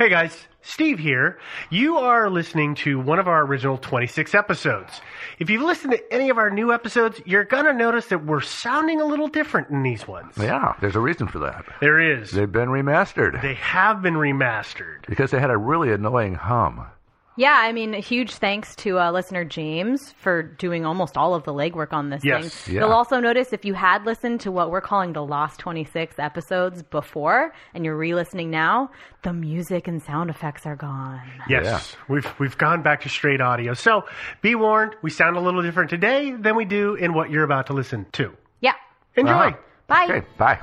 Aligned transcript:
Hey 0.00 0.08
guys, 0.08 0.34
Steve 0.62 0.98
here. 0.98 1.38
You 1.68 1.98
are 1.98 2.30
listening 2.30 2.74
to 2.76 2.98
one 2.98 3.18
of 3.18 3.28
our 3.28 3.44
original 3.44 3.76
26 3.76 4.34
episodes. 4.34 4.98
If 5.38 5.50
you've 5.50 5.60
listened 5.60 5.92
to 5.92 6.02
any 6.10 6.30
of 6.30 6.38
our 6.38 6.48
new 6.48 6.72
episodes, 6.72 7.20
you're 7.26 7.44
gonna 7.44 7.74
notice 7.74 8.06
that 8.06 8.24
we're 8.24 8.40
sounding 8.40 9.02
a 9.02 9.04
little 9.04 9.28
different 9.28 9.68
in 9.68 9.82
these 9.82 10.08
ones. 10.08 10.32
Yeah, 10.38 10.72
there's 10.80 10.96
a 10.96 11.00
reason 11.00 11.28
for 11.28 11.40
that. 11.40 11.66
There 11.82 12.00
is. 12.00 12.30
They've 12.30 12.50
been 12.50 12.70
remastered 12.70 13.42
They 13.42 13.52
have 13.56 14.00
been 14.00 14.14
remastered. 14.14 15.04
because 15.06 15.32
they 15.32 15.38
had 15.38 15.50
a 15.50 15.58
really 15.58 15.92
annoying 15.92 16.34
hum. 16.34 16.86
Yeah, 17.36 17.54
I 17.56 17.72
mean, 17.72 17.94
a 17.94 18.00
huge 18.00 18.32
thanks 18.34 18.74
to 18.76 18.98
uh, 18.98 19.12
listener 19.12 19.44
James 19.44 20.12
for 20.18 20.42
doing 20.42 20.84
almost 20.84 21.16
all 21.16 21.34
of 21.34 21.44
the 21.44 21.52
legwork 21.54 21.92
on 21.92 22.10
this 22.10 22.22
Yes. 22.24 22.54
thing. 22.54 22.74
Yeah. 22.74 22.80
You'll 22.82 22.92
also 22.92 23.18
notice 23.18 23.52
if 23.52 23.64
you 23.64 23.72
had 23.72 24.04
listened 24.04 24.40
to 24.40 24.50
what 24.52 24.70
we're 24.70 24.80
calling 24.82 25.12
the 25.14 25.24
Lost 25.24 25.58
26 25.60 26.18
episodes 26.18 26.82
before 26.82 27.52
and 27.72 27.84
you're 27.84 27.96
re 27.96 28.14
listening 28.14 28.50
now, 28.50 28.90
the 29.22 29.32
music 29.32 29.88
and 29.88 30.02
sound 30.02 30.28
effects 30.28 30.66
are 30.66 30.76
gone. 30.76 31.22
Yes, 31.48 31.96
we've 32.08 32.26
we've 32.38 32.58
gone 32.58 32.82
back 32.82 33.00
to 33.02 33.08
straight 33.08 33.40
audio. 33.40 33.72
So 33.74 34.04
be 34.42 34.54
warned, 34.54 34.96
we 35.00 35.08
sound 35.10 35.36
a 35.36 35.40
little 35.40 35.62
different 35.62 35.88
today 35.88 36.32
than 36.32 36.56
we 36.56 36.64
do 36.66 36.94
in 36.94 37.14
what 37.14 37.30
you're 37.30 37.44
about 37.44 37.68
to 37.68 37.72
listen 37.72 38.06
to. 38.12 38.36
Yeah. 38.60 38.74
Enjoy. 39.16 39.32
Uh-huh. 39.32 39.56
Bye. 39.86 40.04
Okay, 40.10 40.26
bye. 40.36 40.60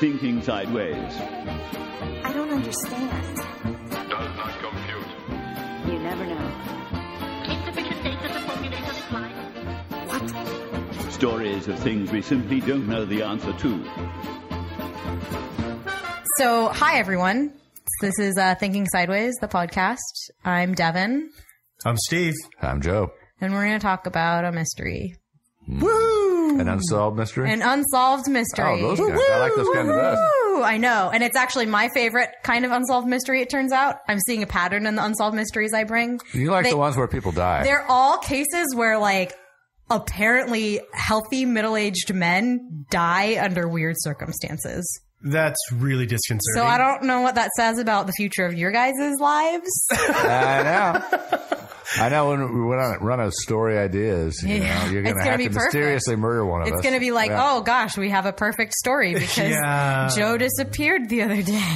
Thinking 0.00 0.42
Sideways. 0.42 1.59
I 2.70 2.72
understand. 2.72 3.36
Does 4.10 4.36
not 4.36 4.52
compute. 4.60 5.06
You 5.92 5.98
never 5.98 6.24
know. 6.24 6.50
Stories 11.10 11.66
of 11.66 11.76
things 11.80 12.12
we 12.12 12.22
simply 12.22 12.60
don't 12.60 12.86
know 12.88 13.04
the 13.04 13.22
answer 13.22 13.52
to. 13.52 13.84
So, 16.38 16.68
hi 16.68 16.98
everyone. 16.98 17.52
This 18.00 18.16
is 18.20 18.38
uh, 18.38 18.54
Thinking 18.54 18.86
Sideways, 18.86 19.34
the 19.40 19.48
podcast. 19.48 19.98
I'm 20.44 20.74
Devin, 20.74 21.28
I'm 21.84 21.96
Steve. 21.96 22.34
I'm 22.62 22.80
Joe. 22.80 23.10
and 23.40 23.52
we're 23.52 23.64
going 23.66 23.80
to 23.80 23.82
talk 23.82 24.06
about 24.06 24.44
a 24.44 24.52
mystery, 24.52 25.16
Woo! 25.66 26.60
An 26.60 26.68
unsolved 26.68 27.16
mystery? 27.16 27.52
an 27.52 27.62
unsolved 27.62 28.28
mystery. 28.30 28.80
oh, 28.80 28.94
those 28.94 29.00
guys. 29.10 29.18
I 29.32 29.40
like 29.40 29.56
those 29.56 29.68
kind 29.74 29.90
of 29.90 29.96
best. 29.96 30.22
Woo! 30.60 30.66
I 30.66 30.76
know, 30.76 31.10
and 31.12 31.22
it's 31.22 31.36
actually 31.36 31.66
my 31.66 31.88
favorite 31.94 32.30
kind 32.42 32.64
of 32.64 32.70
unsolved 32.70 33.06
mystery. 33.08 33.40
It 33.42 33.50
turns 33.50 33.72
out 33.72 33.96
I'm 34.08 34.18
seeing 34.20 34.42
a 34.42 34.46
pattern 34.46 34.86
in 34.86 34.94
the 34.96 35.04
unsolved 35.04 35.34
mysteries 35.36 35.72
I 35.74 35.84
bring. 35.84 36.20
You 36.32 36.50
like 36.50 36.64
They- 36.64 36.70
the 36.70 36.76
ones 36.76 36.96
where 36.96 37.08
people 37.08 37.32
die. 37.32 37.62
They're 37.64 37.86
all 37.88 38.18
cases 38.18 38.74
where 38.74 38.98
like 38.98 39.34
apparently 39.90 40.80
healthy 40.92 41.44
middle-aged 41.44 42.14
men 42.14 42.86
die 42.90 43.42
under 43.42 43.68
weird 43.68 43.96
circumstances. 43.98 44.86
That's 45.22 45.58
really 45.72 46.06
disconcerting. 46.06 46.54
So 46.54 46.64
I 46.64 46.78
don't 46.78 47.02
know 47.02 47.20
what 47.20 47.34
that 47.34 47.50
says 47.56 47.78
about 47.78 48.06
the 48.06 48.12
future 48.12 48.46
of 48.46 48.54
your 48.54 48.70
guys' 48.70 48.94
lives. 49.20 49.68
I 49.90 50.62
know. 50.62 51.56
I 51.98 52.08
know 52.08 52.28
when 52.30 52.40
we 52.40 52.60
run, 52.60 52.78
on, 52.94 53.04
run 53.04 53.20
out 53.20 53.26
of 53.28 53.34
story 53.34 53.76
ideas, 53.78 54.42
you 54.42 54.56
Yeah. 54.56 54.84
know, 54.84 54.90
you're 54.92 55.02
going 55.02 55.16
to 55.16 55.22
have 55.22 55.38
to 55.38 55.44
perfect. 55.46 55.54
mysteriously 55.54 56.16
murder 56.16 56.44
one 56.46 56.62
of 56.62 56.68
us. 56.68 56.72
It's 56.74 56.82
going 56.82 56.94
to 56.94 57.00
be 57.00 57.10
like, 57.10 57.30
Yeah. 57.30 57.40
oh 57.42 57.62
gosh, 57.62 57.96
we 57.96 58.10
have 58.10 58.26
a 58.26 58.32
perfect 58.32 58.74
story 58.74 59.14
because 59.18 59.50
Yeah. 59.50 60.08
Joe 60.14 60.38
disappeared 60.38 61.08
the 61.08 61.22
other 61.22 61.42
day. 61.42 61.58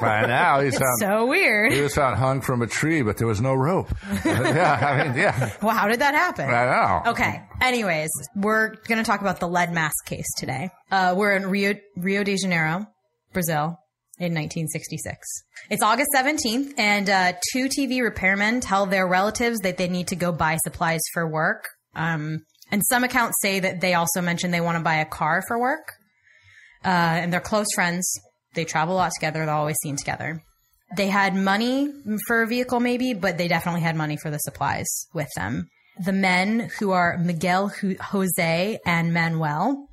I 0.00 0.26
know. 0.26 0.64
He's 0.64 0.78
found, 0.78 0.98
so 0.98 1.26
weird. 1.26 1.72
he 1.72 1.80
was 1.82 1.94
found 1.94 2.16
hung 2.16 2.40
from 2.40 2.62
a 2.62 2.66
tree, 2.66 3.02
but 3.02 3.18
there 3.18 3.26
was 3.26 3.40
no 3.40 3.52
rope. 3.54 3.92
yeah, 4.24 4.78
I 4.80 5.08
mean, 5.08 5.16
yeah. 5.18 5.50
Well, 5.62 5.74
how 5.76 5.88
did 5.88 6.00
that 6.00 6.14
happen? 6.14 6.48
I 6.48 6.64
know. 7.04 7.10
Okay. 7.10 7.42
Anyways, 7.60 8.10
we're 8.34 8.74
going 8.88 8.98
to 8.98 9.04
talk 9.04 9.20
about 9.20 9.38
the 9.40 9.48
lead 9.48 9.72
mask 9.72 10.06
case 10.06 10.26
today. 10.38 10.70
Uh, 10.90 11.14
we're 11.16 11.32
in 11.32 11.46
Rio, 11.48 11.74
Rio 11.96 12.24
de 12.24 12.36
Janeiro, 12.36 12.86
Brazil. 13.32 13.76
In 14.18 14.34
1966. 14.34 15.26
It's 15.70 15.82
August 15.82 16.10
17th, 16.14 16.74
and 16.76 17.08
uh, 17.08 17.32
two 17.52 17.68
TV 17.68 17.98
repairmen 17.98 18.60
tell 18.60 18.84
their 18.84 19.08
relatives 19.08 19.60
that 19.60 19.78
they 19.78 19.88
need 19.88 20.08
to 20.08 20.16
go 20.16 20.30
buy 20.30 20.58
supplies 20.62 21.00
for 21.14 21.26
work. 21.26 21.70
Um, 21.94 22.44
and 22.70 22.82
some 22.88 23.04
accounts 23.04 23.40
say 23.40 23.60
that 23.60 23.80
they 23.80 23.94
also 23.94 24.20
mention 24.20 24.50
they 24.50 24.60
want 24.60 24.76
to 24.76 24.84
buy 24.84 24.96
a 24.96 25.06
car 25.06 25.42
for 25.48 25.58
work. 25.58 25.94
Uh, 26.84 26.88
and 26.88 27.32
they're 27.32 27.40
close 27.40 27.66
friends. 27.74 28.12
They 28.54 28.64
travel 28.64 28.94
a 28.94 28.98
lot 28.98 29.12
together. 29.14 29.46
They're 29.46 29.54
always 29.54 29.78
seen 29.82 29.96
together. 29.96 30.42
They 30.96 31.08
had 31.08 31.34
money 31.34 31.90
for 32.26 32.42
a 32.42 32.46
vehicle, 32.46 32.80
maybe, 32.80 33.14
but 33.14 33.38
they 33.38 33.48
definitely 33.48 33.80
had 33.80 33.96
money 33.96 34.18
for 34.22 34.30
the 34.30 34.38
supplies 34.38 34.88
with 35.14 35.28
them. 35.36 35.68
The 36.04 36.12
men, 36.12 36.70
who 36.78 36.90
are 36.90 37.18
Miguel, 37.18 37.72
Jose, 38.00 38.78
and 38.84 39.14
Manuel, 39.14 39.88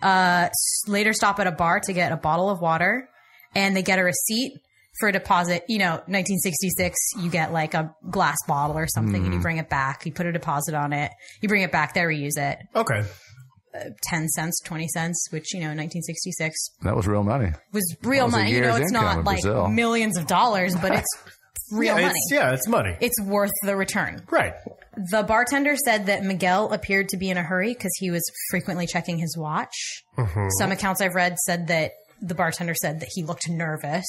uh, 0.00 0.48
later 0.86 1.12
stop 1.12 1.40
at 1.40 1.46
a 1.46 1.52
bar 1.52 1.80
to 1.80 1.92
get 1.92 2.12
a 2.12 2.16
bottle 2.16 2.50
of 2.50 2.60
water, 2.60 3.08
and 3.54 3.76
they 3.76 3.82
get 3.82 3.98
a 3.98 4.04
receipt 4.04 4.52
for 5.00 5.08
a 5.08 5.12
deposit. 5.12 5.64
You 5.68 5.78
know, 5.78 5.90
1966, 6.06 6.96
you 7.20 7.30
get 7.30 7.52
like 7.52 7.74
a 7.74 7.94
glass 8.10 8.38
bottle 8.46 8.76
or 8.78 8.86
something, 8.86 9.24
and 9.24 9.34
you 9.34 9.40
bring 9.40 9.58
it 9.58 9.68
back. 9.68 10.06
You 10.06 10.12
put 10.12 10.26
a 10.26 10.32
deposit 10.32 10.74
on 10.74 10.92
it. 10.92 11.10
You 11.40 11.48
bring 11.48 11.62
it 11.62 11.72
back. 11.72 11.94
They 11.94 12.00
reuse 12.00 12.36
it. 12.38 12.58
Okay. 12.74 13.04
10 14.04 14.28
cents, 14.28 14.60
20 14.64 14.86
cents, 14.88 15.26
which, 15.30 15.52
you 15.52 15.58
know, 15.60 15.66
1966 15.66 16.56
That 16.82 16.94
was 16.94 17.08
real 17.08 17.24
money. 17.24 17.50
was 17.72 17.96
real 18.04 18.26
was 18.26 18.32
money. 18.32 18.52
You 18.52 18.60
know, 18.60 18.76
it's 18.76 18.92
not 18.92 19.24
like 19.24 19.42
Brazil. 19.42 19.68
millions 19.68 20.16
of 20.16 20.26
dollars, 20.28 20.76
but 20.76 20.92
it's 20.92 21.08
real 21.72 21.96
yeah, 21.96 22.06
money. 22.06 22.14
It's, 22.16 22.32
yeah, 22.32 22.52
it's 22.52 22.68
money. 22.68 22.96
It's 23.00 23.20
worth 23.20 23.50
the 23.64 23.74
return. 23.76 24.22
right. 24.30 24.54
The 25.10 25.24
bartender 25.24 25.74
said 25.74 26.06
that 26.06 26.22
Miguel 26.22 26.72
appeared 26.72 27.08
to 27.08 27.16
be 27.16 27.30
in 27.30 27.36
a 27.36 27.42
hurry 27.42 27.74
because 27.74 27.90
he 27.98 28.12
was 28.12 28.22
frequently 28.48 28.86
checking 28.86 29.18
his 29.18 29.36
watch. 29.36 30.04
Mm-hmm. 30.16 30.50
Some 30.60 30.70
accounts 30.70 31.00
I've 31.00 31.16
read 31.16 31.36
said 31.38 31.66
that 31.66 31.94
the 32.20 32.34
bartender 32.34 32.74
said 32.74 33.00
that 33.00 33.08
he 33.14 33.22
looked 33.22 33.48
nervous. 33.48 34.04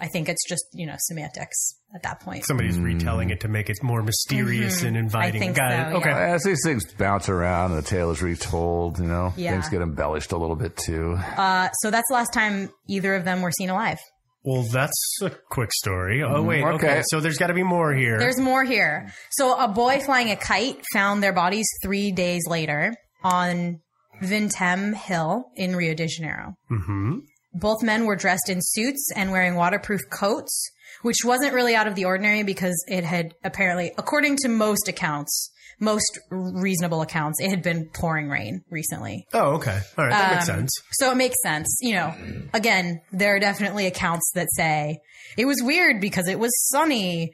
I 0.00 0.08
think 0.08 0.28
it's 0.30 0.48
just, 0.48 0.64
you 0.72 0.86
know, 0.86 0.94
semantics 0.98 1.74
at 1.94 2.02
that 2.04 2.20
point. 2.20 2.46
Somebody's 2.46 2.78
retelling 2.78 3.28
it 3.30 3.40
to 3.40 3.48
make 3.48 3.68
it 3.68 3.82
more 3.82 4.02
mysterious 4.02 4.82
and 4.82 4.96
inviting. 4.96 5.42
Mm-hmm. 5.42 5.50
I 5.50 5.52
think 5.52 5.56
Got 5.56 5.90
so, 5.90 5.96
it. 5.96 6.00
Okay. 6.00 6.10
As 6.10 6.42
these 6.42 6.60
things 6.64 6.90
bounce 6.94 7.28
around 7.28 7.72
and 7.72 7.82
the 7.82 7.86
tale 7.86 8.10
is 8.10 8.22
retold, 8.22 8.98
you 8.98 9.06
know, 9.06 9.34
Yeah. 9.36 9.52
things 9.52 9.68
get 9.68 9.82
embellished 9.82 10.32
a 10.32 10.38
little 10.38 10.56
bit 10.56 10.76
too. 10.76 11.18
Uh, 11.36 11.68
so 11.82 11.90
that's 11.90 12.06
the 12.08 12.14
last 12.14 12.32
time 12.32 12.70
either 12.88 13.14
of 13.14 13.24
them 13.24 13.42
were 13.42 13.50
seen 13.50 13.68
alive. 13.68 13.98
Well, 14.42 14.62
that's 14.62 15.18
a 15.22 15.30
quick 15.50 15.70
story. 15.70 16.22
Oh, 16.22 16.40
wait. 16.42 16.62
Okay. 16.64 16.74
okay. 16.74 17.02
So 17.10 17.20
there's 17.20 17.36
got 17.36 17.48
to 17.48 17.54
be 17.54 17.62
more 17.62 17.92
here. 17.92 18.18
There's 18.18 18.40
more 18.40 18.64
here. 18.64 19.12
So 19.32 19.54
a 19.58 19.68
boy 19.68 20.00
flying 20.00 20.30
a 20.30 20.36
kite 20.36 20.82
found 20.94 21.22
their 21.22 21.34
bodies 21.34 21.66
three 21.82 22.10
days 22.10 22.46
later 22.46 22.94
on 23.22 23.80
Vintem 24.22 24.94
Hill 24.94 25.44
in 25.56 25.76
Rio 25.76 25.94
de 25.94 26.06
Janeiro. 26.06 26.54
hmm 26.68 27.18
Both 27.54 27.82
men 27.82 28.06
were 28.06 28.16
dressed 28.16 28.48
in 28.48 28.58
suits 28.62 29.10
and 29.16 29.32
wearing 29.32 29.54
waterproof 29.54 30.00
coats, 30.10 30.70
which 31.02 31.24
wasn't 31.24 31.54
really 31.54 31.74
out 31.74 31.86
of 31.88 31.94
the 31.94 32.04
ordinary 32.04 32.42
because 32.42 32.74
it 32.88 33.04
had 33.04 33.34
apparently, 33.44 33.92
according 33.98 34.36
to 34.38 34.48
most 34.48 34.88
accounts, 34.88 35.50
most 35.80 36.18
reasonable 36.30 37.00
accounts, 37.00 37.40
it 37.40 37.48
had 37.50 37.62
been 37.62 37.88
pouring 37.94 38.28
rain 38.28 38.62
recently. 38.70 39.26
Oh, 39.32 39.54
okay. 39.54 39.80
All 39.96 40.04
right. 40.04 40.10
That 40.10 40.30
makes 40.36 40.48
Um, 40.50 40.56
sense. 40.58 40.70
So 40.92 41.10
it 41.10 41.16
makes 41.16 41.36
sense. 41.42 41.78
You 41.80 41.94
know, 41.94 42.14
again, 42.52 43.00
there 43.12 43.34
are 43.34 43.40
definitely 43.40 43.86
accounts 43.86 44.30
that 44.34 44.48
say 44.54 44.98
it 45.38 45.46
was 45.46 45.62
weird 45.62 46.00
because 46.00 46.28
it 46.28 46.38
was 46.38 46.50
sunny, 46.68 47.32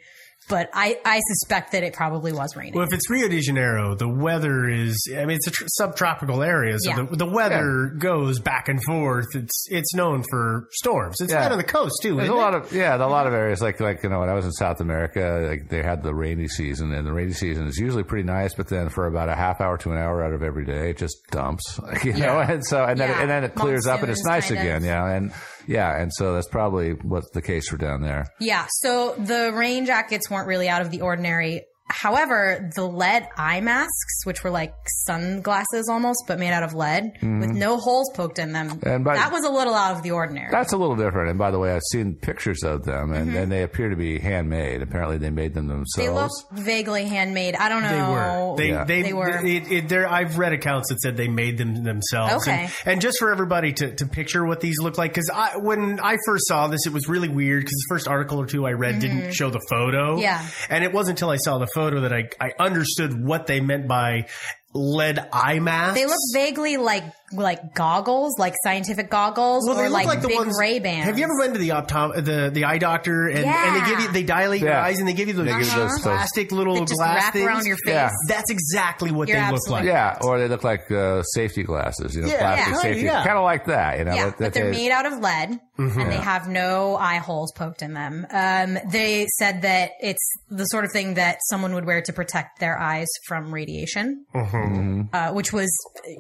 but 0.49 0.71
I, 0.73 0.99
I 1.05 1.21
suspect 1.29 1.73
that 1.73 1.83
it 1.83 1.93
probably 1.93 2.33
was 2.33 2.57
raining. 2.57 2.75
Well, 2.75 2.85
if 2.87 2.93
it's 2.93 3.09
Rio 3.11 3.29
de 3.29 3.41
Janeiro, 3.41 3.95
the 3.95 4.09
weather 4.09 4.69
is, 4.69 4.97
I 5.17 5.25
mean, 5.25 5.37
it's 5.37 5.47
a 5.47 5.51
tr- 5.51 5.65
subtropical 5.69 6.43
area, 6.43 6.79
so 6.79 6.91
Yeah. 6.91 7.03
the, 7.11 7.17
the 7.17 7.27
weather 7.27 7.93
goes 7.99 8.39
back 8.41 8.69
and 8.69 8.83
forth. 8.85 9.27
It's 9.35 9.67
it's 9.71 9.95
known 9.95 10.23
for 10.31 10.69
storms. 10.73 11.17
It's 11.21 11.33
Yeah. 11.33 11.41
right 11.43 11.53
on 11.53 11.59
the 11.59 11.65
coast, 11.65 11.95
too. 12.03 12.17
There's 12.17 12.29
a 12.29 12.33
isn't 12.33 12.37
lot 12.37 12.55
it? 12.55 12.63
of 12.65 12.73
yeah, 12.73 12.97
a 12.97 13.07
lot 13.07 13.27
of 13.27 13.33
areas 13.35 13.61
like 13.61 13.81
like 13.81 14.03
you 14.03 14.09
know 14.09 14.21
when 14.21 14.29
I 14.29 14.35
was 14.35 14.45
in 14.45 14.53
South 14.53 14.81
America, 14.81 15.47
like 15.51 15.69
they 15.69 15.83
had 15.83 16.03
the 16.03 16.15
rainy 16.15 16.49
season, 16.49 16.93
and 16.93 17.07
the 17.07 17.13
rainy 17.13 17.33
season 17.33 17.67
is 17.67 17.77
usually 17.79 18.03
pretty 18.05 18.25
nice, 18.25 18.55
but 18.55 18.69
then 18.69 18.89
for 18.89 19.07
about 19.07 19.29
a 19.29 19.35
half 19.35 19.61
hour 19.61 19.77
to 19.79 19.91
an 19.93 19.99
hour 19.99 20.25
out 20.25 20.33
of 20.33 20.43
every 20.43 20.65
day, 20.65 20.91
it 20.91 20.99
just 20.99 21.17
dumps, 21.31 21.81
you 22.05 22.13
know, 22.15 22.39
and 22.41 22.65
so 22.67 22.85
and 22.85 22.99
then 22.99 23.11
Yeah. 23.11 23.21
and 23.21 23.31
then 23.31 23.45
it 23.45 23.55
clears 23.55 23.87
up 23.87 24.03
and 24.03 24.11
it's 24.11 24.25
nice 24.25 24.49
kind 24.49 24.59
of. 24.59 24.65
again, 24.65 24.85
yeah, 24.85 25.07
and 25.15 25.33
yeah, 25.67 26.01
and 26.01 26.13
so 26.13 26.35
that's 26.35 26.49
probably 26.49 26.93
what's 26.93 27.31
the 27.31 27.43
case 27.43 27.69
for 27.69 27.77
down 27.77 28.03
there. 28.03 28.27
Yeah. 28.41 28.67
So 28.71 29.15
the 29.19 29.53
rain 29.55 29.87
jackets 29.87 30.31
weren't 30.31 30.47
really 30.47 30.69
out 30.69 30.83
of 30.83 30.91
the 30.91 31.01
ordinary. 31.01 31.63
However, 31.89 32.71
the 32.75 32.85
lead 32.85 33.29
eye 33.37 33.61
masks, 33.61 34.25
which 34.25 34.43
were 34.43 34.51
like 34.51 34.75
sunglasses 34.89 35.89
almost, 35.89 36.25
but 36.27 36.39
made 36.39 36.51
out 36.53 36.63
of 36.63 36.75
lead 36.75 37.13
with 37.23 37.51
no 37.51 37.77
holes 37.79 38.11
poked 38.15 38.39
in 38.39 38.53
them, 38.53 38.81
And 38.83 39.05
by- 39.05 39.15
that 39.15 39.33
was 39.33 39.45
a 39.45 39.51
little 39.51 39.75
out 39.75 39.97
of 39.97 40.03
the 40.03 40.11
ordinary. 40.11 40.51
That's 40.51 40.73
a 40.73 40.77
little 40.77 40.97
different. 40.97 41.31
And 41.31 41.39
by 41.39 41.51
the 41.51 41.59
way, 41.59 41.73
I've 41.73 41.83
seen 41.93 42.15
pictures 42.17 42.63
of 42.65 42.85
them, 42.85 43.13
and, 43.13 43.35
and 43.35 43.51
they 43.53 43.63
appear 43.63 43.89
to 43.91 43.97
be 43.97 44.19
handmade. 44.19 44.83
Apparently, 44.83 45.19
they 45.19 45.31
made 45.31 45.55
them 45.55 45.69
themselves. 45.69 45.95
they 45.97 46.09
look 46.09 46.31
vaguely 46.53 47.05
handmade. 47.07 47.55
I 47.55 47.69
don't 47.69 47.83
know. 47.83 47.91
They 47.91 48.13
were. 48.13 48.57
They, 48.57 48.69
Yeah. 48.71 48.85
they, 48.85 49.03
They 49.03 49.13
were. 49.13 49.47
It, 49.47 49.71
it, 49.71 49.89
there, 49.89 50.09
I've 50.09 50.39
read 50.39 50.53
accounts 50.53 50.89
that 50.91 51.01
said 51.01 51.17
they 51.17 51.29
made 51.29 51.57
them 51.57 51.85
themselves. 51.85 52.47
Okay. 52.49 52.65
And, 52.85 52.93
and 52.95 53.01
just 53.01 53.19
for 53.19 53.31
everybody 53.31 53.73
to, 53.75 53.95
to 53.95 54.07
picture 54.07 54.45
what 54.45 54.61
these 54.61 54.81
look 54.81 54.99
like, 54.99 55.13
because 55.15 55.31
I, 55.33 55.57
when 55.59 56.01
I 56.01 56.17
first 56.27 56.49
saw 56.49 56.67
this, 56.69 56.87
it 56.87 56.93
was 56.93 57.09
really 57.09 57.29
weird 57.29 57.63
because 57.63 57.73
the 57.89 57.95
first 57.95 58.09
article 58.09 58.41
or 58.41 58.47
two 58.47 58.67
I 58.67 58.73
read 58.73 58.99
didn't 59.01 59.33
show 59.33 59.51
the 59.51 59.61
photo. 59.71 60.15
Mm-hmm. 60.15 60.23
Yeah. 60.23 60.47
And 60.69 60.83
it 60.85 60.93
wasn't 60.93 61.17
until 61.19 61.31
I 61.31 61.37
saw 61.37 61.59
the 61.59 61.69
photo 61.77 62.01
that 62.01 62.13
I, 62.13 62.31
I 62.41 62.53
understood 62.59 63.23
what 63.23 63.47
they 63.47 63.61
meant 63.61 63.87
by 63.87 64.29
lead 64.73 65.19
eye 65.31 65.59
masks. 65.59 66.01
They 66.01 66.07
look 66.07 66.17
vaguely 66.33 66.79
like 66.79 67.05
like 67.33 67.75
goggles, 67.75 68.39
like 68.39 68.55
scientific 68.63 69.11
goggles, 69.11 69.67
Well, 69.69 69.79
or 69.79 69.83
they 69.83 69.89
look 69.89 70.05
like, 70.05 70.21
the 70.23 70.29
big 70.29 70.37
ones- 70.39 70.57
Ray 70.61 70.79
Bans. 70.79 71.05
Have 71.07 71.19
you 71.19 71.25
ever 71.25 71.35
been 71.43 71.53
to 71.55 71.59
the 71.59 71.71
optom- 71.71 72.15
the 72.25 72.51
the 72.53 72.65
eye 72.65 72.79
doctor 72.79 73.27
and, 73.29 73.45
and 73.45 73.77
they 73.83 73.89
give 73.91 74.01
you 74.01 74.13
they 74.13 74.23
dilate 74.23 74.61
your 74.63 74.75
eyes 74.75 74.99
and 74.99 75.09
they 75.09 75.13
give 75.13 75.29
you 75.29 75.35
those, 75.35 75.47
They 75.47 75.53
give 75.53 75.61
you 75.63 75.75
those- 75.75 75.91
those- 75.93 76.03
plastic 76.03 76.53
little 76.53 76.75
That 76.75 76.89
just 76.89 76.99
glass 76.99 77.23
wrap 77.25 77.33
things 77.33 77.47
around 77.47 77.67
your 77.67 77.77
face? 77.85 77.95
Yeah. 77.95 78.11
That's 78.29 78.51
exactly 78.51 79.11
what 79.11 79.29
You're 79.29 79.41
they 79.41 79.51
look 79.53 79.69
like. 79.69 79.85
Yeah, 79.85 80.19
or 80.23 80.39
they 80.39 80.49
look 80.49 80.65
like 80.65 80.91
uh, 80.91 81.23
safety 81.23 81.63
glasses, 81.63 82.15
you 82.15 82.23
know, 82.23 82.29
Yeah, 82.29 82.39
plastic 82.39 82.75
yeah. 82.75 82.81
safety, 82.81 83.03
Yeah. 83.05 83.25
kind 83.25 83.39
of 83.39 83.45
like 83.45 83.67
that, 83.67 83.99
you 83.99 84.05
know. 84.05 84.15
Yeah, 84.15 84.25
that- 84.27 84.39
but 84.39 84.53
they're 84.55 84.65
they- 84.71 84.77
made 84.77 84.91
out 84.93 85.07
of 85.07 85.19
lead 85.21 85.59
Mm-hmm. 85.79 86.01
and 86.01 86.11
they 86.11 86.17
have 86.17 86.49
no 86.49 86.97
eye 86.97 87.19
holes 87.19 87.53
poked 87.55 87.83
in 87.83 87.93
them. 87.93 88.27
Um, 88.31 88.79
they 88.91 89.27
said 89.39 89.61
that 89.63 89.91
it's 90.01 90.27
the 90.49 90.65
sort 90.65 90.85
of 90.87 90.93
thing 90.93 91.15
that 91.15 91.37
someone 91.51 91.75
would 91.75 91.85
wear 91.85 92.01
to 92.01 92.13
protect 92.15 92.61
their 92.61 92.79
eyes 92.79 93.09
from 93.27 93.53
radiation, 93.53 94.25
Mm-hmm. 94.35 95.03
uh, 95.13 95.33
which 95.33 95.53
was 95.53 95.69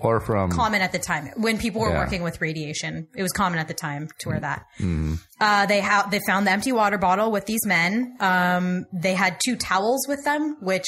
or 0.03 0.21
from 0.21 0.51
common 0.51 0.83
at 0.83 0.93
the 0.93 0.96
time 0.99 1.31
when 1.37 1.59
people 1.59 1.81
were 1.81 1.91
Yeah. 1.91 1.99
working 1.99 2.23
with 2.23 2.41
radiation. 2.41 3.09
It 3.17 3.23
was 3.23 3.33
common 3.33 3.59
at 3.59 3.69
the 3.69 3.75
time 3.75 4.09
to 4.21 4.29
wear 4.29 4.41
that. 4.41 4.65
Mm-hmm. 4.79 5.15
Uh, 5.41 5.67
they 5.67 5.81
ha- 5.81 6.09
they 6.11 6.21
found 6.27 6.47
the 6.47 6.51
empty 6.51 6.73
water 6.73 6.99
bottle 6.99 7.31
with 7.31 7.47
these 7.47 7.65
men. 7.67 8.17
Um, 8.21 8.87
they 8.93 9.15
had 9.15 9.39
two 9.45 9.57
towels 9.57 10.07
with 10.09 10.25
them, 10.25 10.57
which 10.61 10.87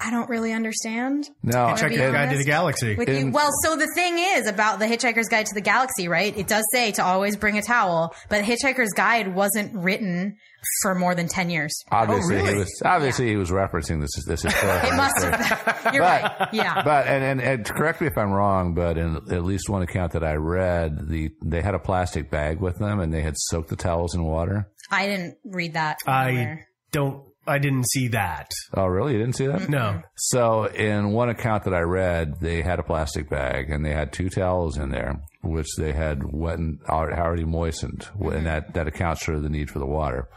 I 0.00 0.10
don't 0.10 0.28
really 0.28 0.52
understand. 0.52 1.28
no, 1.42 1.74
Check 1.76 1.90
Hitchhiker's 1.90 2.12
Guide 2.12 2.30
to 2.30 2.38
the 2.38 2.44
Galaxy. 2.44 2.94
With 2.94 3.08
you. 3.08 3.16
In- 3.16 3.32
Well, 3.32 3.50
so 3.64 3.74
the 3.74 3.88
thing 3.96 4.16
is 4.18 4.46
about 4.46 4.78
the 4.78 4.84
Hitchhiker's 4.86 5.28
Guide 5.28 5.46
to 5.46 5.54
the 5.54 5.60
Galaxy, 5.60 6.06
right? 6.06 6.36
It 6.38 6.46
does 6.46 6.64
say 6.72 6.92
to 6.92 7.02
always 7.04 7.36
bring 7.36 7.58
a 7.58 7.62
towel, 7.62 8.14
but 8.28 8.44
Hitchhiker's 8.44 8.92
Guide 8.92 9.34
wasn't 9.34 9.74
written 9.74 10.36
for 10.82 10.94
more 10.94 11.14
than 11.14 11.28
10 11.28 11.50
years. 11.50 11.72
Oh, 11.92 11.96
obviously 11.98 12.36
really? 12.36 12.52
he 12.52 12.58
was 12.58 12.82
obviously 12.84 13.28
he 13.28 13.36
was 13.36 13.50
referencing 13.50 14.00
this 14.00 14.10
this 14.26 14.42
historical. 14.42 14.90
It 14.90 14.96
must 14.96 15.22
have 15.22 15.84
been. 15.84 15.94
You're 15.94 16.02
But- 16.02 16.22
right. 16.40 16.48
Yeah. 16.52 16.82
But 16.82 17.06
and, 17.06 17.24
and 17.24 17.40
and 17.40 17.64
correct 17.66 18.00
me 18.00 18.06
if 18.06 18.18
I'm 18.18 18.30
wrong, 18.32 18.74
but 18.74 18.98
in 18.98 19.16
at 19.30 19.44
least 19.44 19.68
one 19.68 19.82
account 19.82 20.12
that 20.12 20.24
I 20.24 20.34
read, 20.34 21.08
the 21.08 21.30
they 21.44 21.62
had 21.62 21.74
a 21.74 21.78
plastic 21.78 22.30
bag 22.30 22.60
with 22.60 22.78
them 22.78 23.00
and 23.00 23.12
they 23.12 23.22
had 23.22 23.34
soaked 23.36 23.68
the 23.70 23.76
towels 23.76 24.14
in 24.14 24.24
water. 24.24 24.68
I 24.90 25.06
didn't 25.06 25.36
read 25.44 25.74
that. 25.74 25.98
I 26.06 26.28
anywhere. 26.28 26.68
don't. 26.92 27.24
I 27.46 27.56
didn't 27.58 27.88
see 27.88 28.08
that. 28.08 28.50
Oh, 28.74 28.84
really? 28.84 29.14
You 29.14 29.20
didn't 29.20 29.36
see 29.36 29.46
that? 29.46 29.70
No. 29.70 30.02
So 30.16 30.64
in 30.66 31.12
one 31.12 31.30
account 31.30 31.64
that 31.64 31.72
I 31.72 31.80
read, 31.80 32.34
they 32.42 32.60
had 32.60 32.78
a 32.78 32.82
plastic 32.82 33.30
bag 33.30 33.70
and 33.70 33.82
they 33.86 33.92
had 33.94 34.12
two 34.12 34.28
towels 34.28 34.76
in 34.76 34.90
there, 34.90 35.22
which 35.42 35.68
they 35.78 35.92
had 35.92 36.20
wet 36.30 36.58
and 36.58 36.78
already 36.90 37.46
moistened, 37.46 38.06
and 38.20 38.44
that 38.46 38.74
that 38.74 38.86
accounts 38.86 39.24
for 39.24 39.40
the 39.40 39.48
need 39.48 39.70
for 39.70 39.78
the 39.78 39.86
water. 39.86 40.28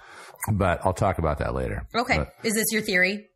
But 0.51 0.79
I'll 0.85 0.93
talk 0.93 1.17
about 1.19 1.39
that 1.39 1.53
later. 1.53 1.85
Okay. 1.95 2.17
But 2.17 2.33
Is 2.43 2.53
this 2.53 2.65
your 2.71 2.81
theory? 2.81 3.27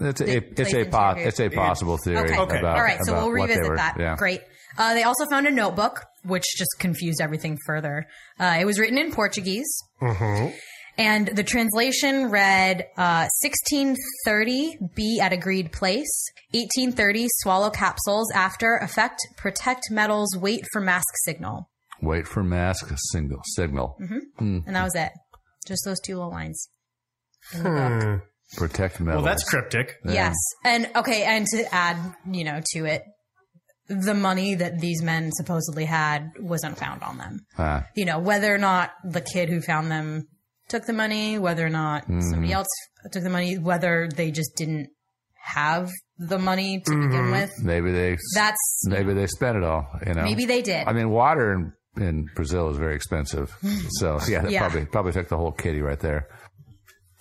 it's 0.00 0.20
a, 0.20 0.24
That 0.24 0.58
it's 0.58 0.74
a 0.74 0.84
po- 0.84 1.14
it's 1.16 1.40
a 1.40 1.48
possible 1.50 1.98
theory. 2.04 2.30
Okay. 2.30 2.38
Okay. 2.38 2.58
About, 2.58 2.76
All 2.76 2.82
right. 2.82 2.98
So 3.04 3.14
we'll 3.14 3.30
revisit 3.30 3.68
were- 3.68 3.76
that. 3.76 3.96
Yeah. 3.98 4.16
Great. 4.16 4.40
Uh, 4.78 4.94
they 4.94 5.02
also 5.02 5.26
found 5.26 5.46
a 5.46 5.50
notebook, 5.50 6.04
which 6.24 6.44
just 6.56 6.70
confused 6.78 7.20
everything 7.20 7.58
further. 7.66 8.06
Uh, 8.38 8.58
it 8.60 8.64
was 8.64 8.78
written 8.78 8.98
in 8.98 9.12
Portuguese. 9.12 9.68
And 10.98 11.28
the 11.28 11.44
translation 11.44 12.30
read 12.30 12.86
uh, 12.98 13.26
1630 13.42 14.76
be 14.94 15.18
at 15.20 15.32
agreed 15.32 15.72
place. 15.72 16.10
1830 16.52 17.26
swallow 17.38 17.70
capsules 17.70 18.30
after 18.32 18.76
effect 18.76 19.20
protect 19.36 19.90
metals 19.90 20.36
wait 20.36 20.64
for 20.72 20.80
mask 20.80 21.06
signal. 21.24 21.68
Wait 22.02 22.26
for 22.26 22.42
mask 22.42 22.90
signal 23.12 23.40
signal. 23.44 23.96
And 24.38 24.64
that 24.66 24.84
was 24.84 24.94
it. 24.94 25.12
Just 25.66 25.84
those 25.84 26.00
two 26.00 26.14
little 26.16 26.30
lines. 26.30 26.68
in 27.54 27.62
the 27.62 27.70
book. 27.70 28.02
Hmm. 28.02 28.16
Protect 28.56 28.98
metal. 29.00 29.22
Well, 29.22 29.24
that's 29.30 29.44
cryptic. 29.48 29.94
Yes. 30.04 30.34
And 30.64 30.90
okay, 30.96 31.22
and 31.24 31.46
to 31.52 31.72
add, 31.74 31.96
you 32.28 32.42
know, 32.42 32.60
to 32.72 32.84
it, 32.84 33.02
the 33.88 34.14
money 34.14 34.54
that 34.56 34.80
these 34.80 35.02
men 35.02 35.30
supposedly 35.32 35.84
had 35.84 36.30
wasn't 36.40 36.76
found 36.78 37.02
on 37.02 37.18
them. 37.18 37.40
Ah, 37.58 37.84
You 37.94 38.04
know, 38.06 38.18
whether 38.18 38.52
or 38.52 38.58
not 38.58 38.90
the 39.04 39.20
kid 39.20 39.48
who 39.50 39.60
found 39.60 39.90
them 39.90 40.26
took 40.68 40.84
the 40.86 40.92
money, 40.92 41.38
whether 41.38 41.64
or 41.64 41.70
not 41.70 42.02
Mm-hmm. 42.04 42.20
somebody 42.30 42.52
else 42.52 42.68
took 43.12 43.22
the 43.22 43.30
money, 43.30 43.56
whether 43.58 44.08
they 44.14 44.30
just 44.32 44.56
didn't 44.56 44.88
have 45.42 45.90
the 46.18 46.38
money 46.38 46.80
to 46.84 46.90
begin 46.90 47.30
with. 47.30 47.50
maybe 47.62 47.92
they 47.92 48.16
That's 48.34 48.82
maybe 48.86 49.14
they 49.14 49.26
spent 49.28 49.56
it 49.58 49.62
all. 49.64 49.86
You 50.06 50.14
know, 50.14 50.22
maybe 50.24 50.44
they 50.46 50.62
did. 50.62 50.86
I 50.86 50.92
mean, 50.92 51.10
water 51.10 51.52
in, 51.54 51.72
in 51.96 52.26
Brazil 52.34 52.70
is 52.70 52.76
very 52.76 52.94
expensive, 52.94 53.56
so 53.90 54.18
yeah, 54.28 54.42
they 54.42 54.52
Yeah. 54.52 54.60
probably 54.60 54.86
probably 54.86 55.12
took 55.12 55.28
the 55.28 55.36
whole 55.36 55.52
kitty 55.52 55.80
right 55.80 55.98
there. 56.00 56.26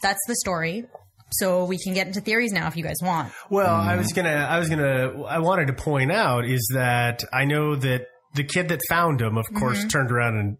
That's 0.01 0.19
the 0.27 0.35
story. 0.35 0.85
So 1.31 1.65
we 1.65 1.77
can 1.77 1.93
get 1.93 2.07
into 2.07 2.21
theories 2.21 2.51
now 2.51 2.67
if 2.67 2.75
you 2.75 2.83
guys 2.83 2.95
want. 3.03 3.31
Well, 3.51 3.75
I 3.75 3.97
was 3.97 4.13
gonna, 4.13 4.29
I 4.49 4.57
was 4.57 4.67
gonna, 4.69 5.23
I 5.23 5.39
wanted 5.39 5.67
to 5.67 5.73
point 5.73 6.11
out 6.11 6.43
is 6.45 6.71
that 6.73 7.23
I 7.31 7.45
know 7.45 7.75
that 7.75 8.07
the 8.33 8.43
kid 8.43 8.69
that 8.69 8.79
found 8.89 9.21
him, 9.21 9.37
of 9.37 9.45
course, 9.53 9.77
Mm-hmm. 9.79 9.87
turned 9.89 10.11
around 10.11 10.37
and 10.37 10.57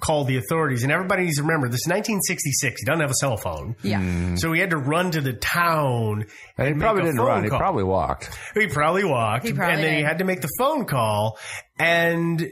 called 0.00 0.26
the 0.28 0.36
authorities. 0.36 0.82
And 0.84 0.92
everybody 0.92 1.24
needs 1.24 1.36
to 1.36 1.42
remember 1.42 1.68
this 1.68 1.80
is 1.86 1.88
1966. 1.88 2.80
He 2.80 2.84
doesn't 2.84 3.00
have 3.00 3.10
a 3.10 3.14
cell 3.14 3.36
phone. 3.36 3.74
Yeah. 3.82 4.34
So 4.36 4.52
he 4.52 4.60
had 4.60 4.70
to 4.70 4.76
run 4.76 5.10
to 5.12 5.20
the 5.20 5.32
town. 5.32 6.26
And 6.58 6.68
he 6.68 6.74
make 6.74 6.80
probably 6.80 7.02
a 7.02 7.04
didn't 7.06 7.16
phone 7.18 7.26
run; 7.26 7.42
he 7.44 7.48
probably 7.50 7.84
walked. 7.84 8.30
He 8.54 8.66
probably 8.68 9.04
walked. 9.04 9.46
He 9.46 9.52
probably 9.52 9.74
and 9.74 9.82
then 9.84 9.96
he 9.96 10.02
had 10.02 10.18
to 10.18 10.24
make 10.24 10.42
the 10.42 10.50
phone 10.58 10.84
call. 10.84 11.38
And 11.78 12.48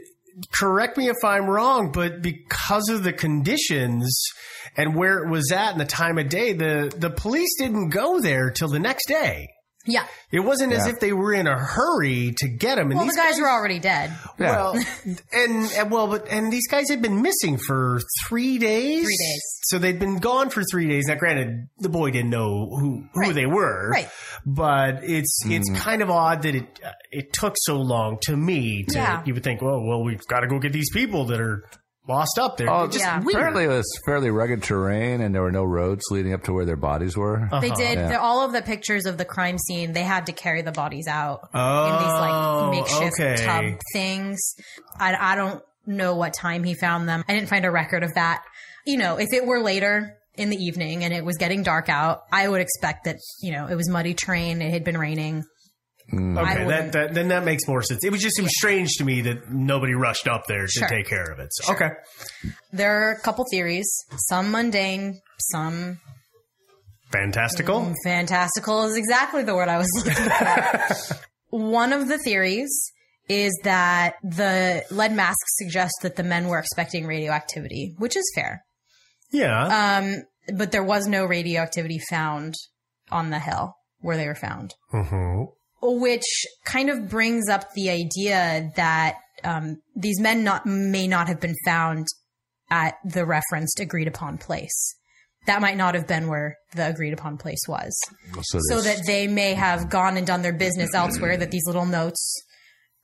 correct 0.51 0.97
me 0.97 1.09
if 1.09 1.23
I'm 1.23 1.47
wrong, 1.47 1.91
but 1.91 2.21
because 2.21 2.89
of 2.89 3.03
the 3.03 3.13
conditions 3.13 4.23
and 4.75 4.95
where 4.95 5.19
it 5.19 5.29
was 5.29 5.51
at 5.51 5.71
and 5.71 5.79
the 5.79 5.85
time 5.85 6.17
of 6.17 6.29
day, 6.29 6.53
the, 6.53 6.93
the 6.97 7.09
police 7.09 7.55
didn't 7.57 7.89
go 7.89 8.19
there 8.19 8.51
till 8.51 8.69
the 8.69 8.79
next 8.79 9.07
day. 9.07 9.47
Yeah. 9.85 10.05
It 10.31 10.39
wasn't 10.39 10.71
as 10.73 10.87
if 10.87 10.99
they 10.99 11.11
were 11.13 11.33
in 11.33 11.45
a 11.45 11.57
hurry 11.57 12.33
to 12.37 12.47
get 12.47 12.77
him. 12.77 12.91
And 12.91 12.95
Well, 12.95 13.05
the 13.05 13.11
these 13.11 13.17
guys 13.17 13.39
were 13.39 13.49
already 13.49 13.79
dead. 13.79 14.13
Yeah. 14.39 14.51
well, 14.51 14.83
and, 15.33 15.71
and 15.73 15.91
well, 15.91 16.07
but 16.07 16.27
and 16.29 16.51
these 16.51 16.67
guys 16.67 16.89
had 16.89 17.01
been 17.01 17.21
missing 17.21 17.57
for 17.57 17.99
three 18.27 18.57
days. 18.57 19.03
Three 19.03 19.17
days. 19.17 19.41
So 19.65 19.79
they'd 19.79 19.99
been 19.99 20.17
gone 20.19 20.49
for 20.49 20.63
three 20.71 20.87
days. 20.87 21.05
Now, 21.07 21.15
granted, 21.15 21.67
the 21.79 21.89
boy 21.89 22.11
didn't 22.11 22.29
know 22.31 22.67
who 22.79 23.03
who 23.13 23.19
Right. 23.21 23.35
they 23.35 23.45
were, 23.45 23.89
Right. 23.89 24.09
But 24.45 25.03
it's 25.03 25.39
it's 25.45 25.69
kind 25.79 26.01
of 26.01 26.09
odd 26.09 26.41
that 26.43 26.55
it 26.55 26.79
uh, 26.85 26.91
it 27.11 27.33
took 27.33 27.55
so 27.57 27.75
long 27.77 28.17
to 28.23 28.35
me. 28.37 28.83
To 28.89 28.95
Yeah. 28.97 29.21
you 29.25 29.33
would 29.33 29.43
think, 29.43 29.61
well, 29.61 29.81
well, 29.85 30.03
we've 30.03 30.25
got 30.27 30.41
to 30.41 30.47
go 30.47 30.59
get 30.59 30.73
these 30.73 30.91
people 30.91 31.25
that 31.25 31.39
are 31.41 31.63
lost 32.07 32.37
up 32.39 32.57
there. 32.57 32.69
Oh, 32.69 32.87
just 32.87 32.99
yeah. 32.99 33.21
apparently 33.21 33.65
it 33.65 33.69
was 33.69 33.99
fairly 34.05 34.29
rugged 34.29 34.63
terrain, 34.63 35.21
and 35.21 35.33
there 35.33 35.41
were 35.41 35.51
no 35.51 35.63
roads 35.63 36.03
leading 36.11 36.33
up 36.33 36.43
to 36.43 36.53
where 36.53 36.65
their 36.65 36.75
bodies 36.75 37.15
were. 37.15 37.41
Uh-huh. 37.41 37.59
They 37.59 37.71
did. 37.71 37.97
Yeah. 37.97 38.17
all 38.17 38.45
of 38.45 38.51
the 38.51 38.61
pictures 38.61 39.05
of 39.05 39.17
the 39.17 39.25
crime 39.25 39.57
scene, 39.57 39.93
they 39.93 40.03
had 40.03 40.25
to 40.27 40.33
carry 40.33 40.61
the 40.61 40.71
bodies 40.71 41.07
out 41.07 41.49
Oh, 41.53 41.85
in 41.85 42.03
these 42.03 42.13
like 42.13 42.31
oh, 42.33 42.71
makeshift 42.71 43.19
okay. 43.19 43.45
tub 43.45 43.79
things. 43.93 44.39
I, 44.99 45.15
I 45.33 45.35
don't 45.35 45.63
know 45.85 46.15
what 46.15 46.33
time 46.33 46.63
he 46.63 46.73
found 46.73 47.07
them. 47.07 47.23
I 47.27 47.33
didn't 47.33 47.49
find 47.49 47.65
a 47.65 47.71
record 47.71 48.03
of 48.03 48.13
that. 48.15 48.43
You 48.85 48.97
know, 48.97 49.17
if 49.17 49.31
it 49.31 49.45
were 49.45 49.61
later 49.61 50.17
in 50.35 50.49
the 50.49 50.57
evening 50.57 51.03
and 51.03 51.13
it 51.13 51.23
was 51.23 51.37
getting 51.37 51.63
dark 51.63 51.89
out, 51.89 52.23
I 52.31 52.47
would 52.47 52.61
expect 52.61 53.05
that, 53.05 53.17
you 53.41 53.51
know, 53.51 53.67
it 53.67 53.75
was 53.75 53.89
muddy 53.89 54.13
terrain. 54.13 54.61
It 54.61 54.71
had 54.71 54.83
been 54.83 54.97
raining. 54.97 55.43
I 56.11 56.15
Okay, 56.15 56.67
that, 56.67 56.91
that 56.91 57.13
then 57.13 57.29
that 57.29 57.43
makes 57.43 57.67
more 57.67 57.81
sense. 57.81 58.03
It 58.03 58.11
was 58.11 58.21
just 58.21 58.37
it 58.37 58.41
was 58.43 58.51
strange 58.57 58.89
to 58.97 59.05
me 59.05 59.21
that 59.21 59.49
nobody 59.51 59.93
rushed 59.93 60.27
up 60.27 60.45
there 60.47 60.65
to 60.65 60.71
Sure. 60.71 60.87
take 60.87 61.07
care 61.07 61.31
of 61.31 61.39
it. 61.39 61.49
So, 61.53 61.73
Okay, 61.73 61.89
There 62.71 63.07
are 63.09 63.11
a 63.13 63.19
couple 63.21 63.45
theories, 63.51 63.87
some 64.29 64.51
mundane, 64.51 65.19
some 65.39 65.99
fantastical. 67.11 67.93
Fantastical 68.03 68.83
is 68.85 68.95
exactly 68.95 69.43
the 69.43 69.55
word 69.55 69.69
I 69.69 69.77
was 69.77 69.87
looking 69.95 70.13
for. 70.29 71.15
One 71.49 71.93
of 71.93 72.07
the 72.07 72.17
theories 72.17 72.71
is 73.29 73.57
that 73.63 74.15
the 74.23 74.83
lead 74.91 75.13
masks 75.13 75.55
suggest 75.57 75.93
that 76.01 76.15
the 76.15 76.23
men 76.23 76.47
were 76.47 76.59
expecting 76.59 77.05
radioactivity, 77.05 77.93
which 77.97 78.17
is 78.17 78.29
fair. 78.35 78.63
Yeah. 79.31 79.97
Um, 79.99 80.23
but 80.57 80.71
there 80.71 80.83
was 80.83 81.07
no 81.07 81.25
radioactivity 81.25 81.99
found 82.09 82.55
on 83.11 83.29
the 83.29 83.39
hill 83.39 83.75
where 84.01 84.17
they 84.17 84.27
were 84.27 84.35
found, 84.35 84.73
Mhm. 84.93 85.47
Which 85.83 86.45
kind 86.65 86.89
of 86.89 87.09
brings 87.09 87.49
up 87.49 87.71
the 87.73 87.89
idea 87.89 88.71
that 88.75 89.15
um, 89.43 89.77
these 89.95 90.19
men 90.19 90.43
not 90.43 90.65
may 90.65 91.07
not 91.07 91.27
have 91.27 91.39
been 91.39 91.55
found 91.65 92.07
at 92.69 92.95
the 93.03 93.25
referenced 93.25 93.79
agreed 93.79 94.07
upon 94.07 94.37
place. 94.37 94.95
that 95.45 95.61
might 95.61 95.75
not 95.75 95.93
have 95.93 96.07
been 96.07 96.27
where 96.29 96.55
the 96.73 96.87
agreed 96.87 97.11
upon 97.11 97.37
place 97.37 97.59
was. 97.67 97.93
So, 98.43 98.59
So 98.69 98.81
that 98.81 99.01
they 99.05 99.27
may 99.27 99.53
have 99.53 99.89
gone 99.89 100.15
and 100.15 100.25
done 100.25 100.41
their 100.41 100.53
business 100.53 100.95
elsewhere 100.95 101.35
that 101.35 101.51
these 101.51 101.65
little 101.67 101.85
notes 101.85 102.41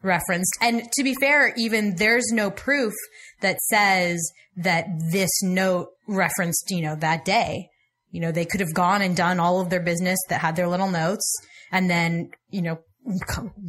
referenced. 0.01 0.53
And 0.61 0.83
to 0.93 1.03
be 1.03 1.15
fair, 1.15 1.53
even 1.57 1.95
there's 1.97 2.31
no 2.31 2.49
proof 2.49 2.93
that 3.41 3.59
says 3.63 4.17
that 4.55 4.85
this 5.11 5.29
note 5.43 5.89
referenced, 6.07 6.71
you 6.71 6.81
know, 6.81 6.95
that 6.95 7.25
day. 7.25 7.67
You 8.11 8.21
know, 8.21 8.31
they 8.31 8.45
could 8.45 8.61
have 8.61 8.73
gone 8.73 9.01
and 9.01 9.15
done 9.15 9.39
all 9.39 9.59
of 9.59 9.69
their 9.69 9.81
business 9.81 10.17
that 10.29 10.39
had 10.41 10.55
their 10.55 10.67
little 10.69 10.89
notes 10.89 11.29
and 11.71 11.89
then, 11.89 12.31
you 12.49 12.61
know, 12.61 12.79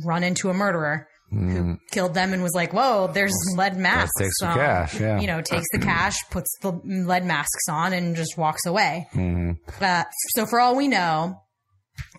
run 0.04 0.22
into 0.22 0.50
a 0.50 0.54
murderer 0.54 1.08
who 1.30 1.78
killed 1.92 2.12
them 2.14 2.32
and 2.32 2.42
was 2.42 2.54
like, 2.54 2.72
whoa, 2.72 3.08
there's 3.12 3.32
lead 3.56 3.76
masks. 3.76 4.10
takes 4.18 4.40
the 4.40 4.46
cash, 4.46 4.98
yeah. 5.00 5.20
You 5.20 5.28
know, 5.28 5.40
takes 5.40 5.66
the 5.72 5.78
cash, 5.78 6.16
puts 6.30 6.50
the 6.60 6.72
lead 6.84 7.24
masks 7.24 7.68
on 7.70 7.92
and 7.92 8.16
just 8.16 8.36
walks 8.36 8.66
away. 8.66 9.06
Uh, 9.80 10.04
so 10.34 10.44
for 10.46 10.58
all 10.58 10.74
we 10.74 10.88
know, 10.88 11.40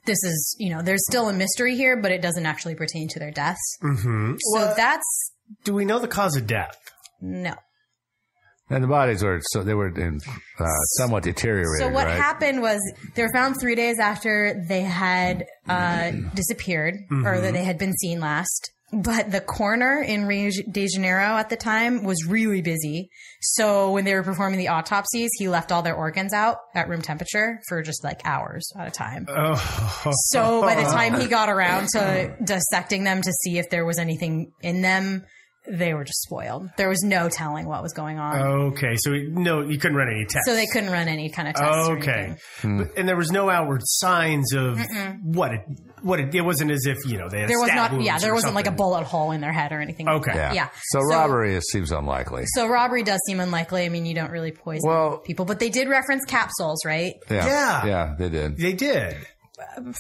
this 0.06 0.24
is, 0.24 0.56
you 0.60 0.70
know, 0.70 0.82
there's 0.82 1.04
still 1.10 1.28
a 1.28 1.34
mystery 1.34 1.76
here, 1.76 1.98
but 1.98 2.12
it 2.12 2.22
doesn't 2.22 2.46
actually 2.46 2.76
pertain 2.76 3.10
to 3.10 3.20
their 3.20 3.32
deaths. 3.32 3.78
Mm-hmm. 3.84 4.36
So 4.54 4.74
that's 4.78 5.34
Do 5.66 5.74
we 5.74 5.84
know 5.84 6.00
the 6.00 6.08
cause 6.08 6.36
of 6.38 6.48
death? 6.48 6.78
no. 7.20 7.54
And 8.72 8.84
the 8.84 8.88
bodies 8.88 9.24
were 9.24 9.42
so 9.51 9.63
they 9.63 9.74
were 9.74 9.90
in, 9.90 10.20
uh, 10.60 10.66
somewhat 10.98 11.24
deteriorated. 11.24 11.80
So 11.80 11.90
what 11.90 12.08
right? 12.08 12.18
happened 12.18 12.62
was 12.62 12.80
they 13.16 13.24
were 13.24 13.34
found 13.34 13.60
three 13.60 13.75
days 13.75 14.00
after 14.00 14.63
they 14.68 14.82
had 14.82 15.46
uh, 15.68 16.12
disappeared 16.34 16.96
or 17.25 17.40
that 17.42 17.54
they 17.54 17.63
had 17.63 17.78
been 17.78 17.94
seen 17.94 18.20
last. 18.20 18.72
But 18.94 19.32
the 19.32 19.40
coroner 19.40 20.01
in 20.01 20.25
Rio 20.25 20.51
de 20.70 20.88
Janeiro 20.88 21.38
at 21.38 21.50
the 21.50 21.56
time 21.56 22.04
was 22.04 22.25
really 22.28 22.62
busy. 22.62 23.10
So 23.40 23.92
when 23.92 24.04
they 24.04 24.13
were 24.13 24.24
performing 24.24 24.60
the 24.60 24.68
autopsies, 24.68 25.30
he 25.38 25.48
left 25.48 25.72
all 25.72 25.82
their 25.82 25.96
organs 25.96 26.34
out 26.34 26.58
at 26.75 26.90
room 26.90 27.01
temperature 27.01 27.62
for 27.70 27.82
just 27.82 28.04
like 28.04 28.20
hours 28.25 28.70
at 28.78 28.90
a 28.90 28.92
time. 28.92 29.28
Oh, 29.30 30.12
So 30.25 30.62
by 30.62 30.75
the 30.75 30.84
time 30.90 31.22
he 31.22 31.28
got 31.30 31.48
around 31.48 31.88
to 31.94 32.36
dissecting 32.44 33.06
them 33.06 33.22
to 33.22 33.32
see 33.32 33.60
if 33.60 33.70
there 33.70 33.86
was 33.86 33.98
anything 33.98 34.51
in 34.62 34.82
them, 34.82 35.24
they 35.68 35.94
were 35.94 36.03
just 36.03 36.22
spoiled. 36.24 36.70
There 36.77 36.89
was 36.89 37.03
no 37.03 37.30
telling 37.30 37.68
what 37.68 37.84
was 37.84 37.94
going 37.94 38.18
on. 38.18 38.39
okay. 38.74 38.96
So 38.98 39.12
no, 39.12 39.62
you 39.62 39.77
couldn't 39.77 39.96
run 39.98 40.08
any 40.10 40.25
tests. 40.25 40.48
So 40.48 40.56
they 40.56 40.65
couldn't 40.65 40.89
run 40.91 41.08
any 41.08 41.30
kind 41.30 41.48
of 41.48 41.53
tests. 41.56 41.89
Okay. 41.89 42.36
Hmm. 42.62 42.77
But- 42.80 42.98
and 42.98 43.08
there 43.08 43.15
was 43.15 43.32
no 43.32 43.50
outward 43.50 43.82
signs 43.84 44.53
of 44.53 44.80
what 45.24 45.53
it. 45.53 45.62
What 46.01 46.20
it, 46.20 46.34
it 46.34 46.41
wasn't 46.41 46.72
as 46.72 46.88
if 46.88 46.98
you 47.06 47.20
know 47.20 47.30
they 47.30 47.41
had 47.41 47.50
There 47.50 47.60
was 47.60 47.70
stab 47.70 47.91
not, 47.91 48.01
yeah, 48.01 48.18
there 48.18 48.34
wasn't 48.34 48.56
like 48.56 48.65
a 48.65 48.72
bullet 48.72 49.03
hole 49.03 49.30
in 49.32 49.39
their 49.41 49.51
head 49.51 49.72
or 49.72 49.80
anything. 49.82 50.10
Okay. 50.10 50.32
Yeah. 50.34 50.51
Yeah. 50.53 50.70
So, 50.89 51.00
robbery 51.01 51.53
is, 51.53 51.70
seems 51.72 51.91
unlikely. 51.91 52.46
So 52.48 52.68
robbery 52.68 53.03
does 53.03 53.20
seem 53.27 53.39
unlikely. 53.39 53.86
I 53.86 53.89
mean, 53.89 54.08
you 54.08 54.15
don't 54.15 54.32
really 54.32 54.51
poison 54.51 54.89
Well- 54.89 55.20
people, 55.20 55.46
but 55.46 55.60
they 55.60 55.70
did 55.70 55.88
reference 55.89 56.25
capsules, 56.25 56.84
right? 56.86 57.13
Yeah. 57.30 57.46
Yeah. 57.46 57.86
Yeah, 57.86 58.15
they 58.18 58.30
did. 58.30 58.58
They 58.58 58.74
did. 58.74 59.18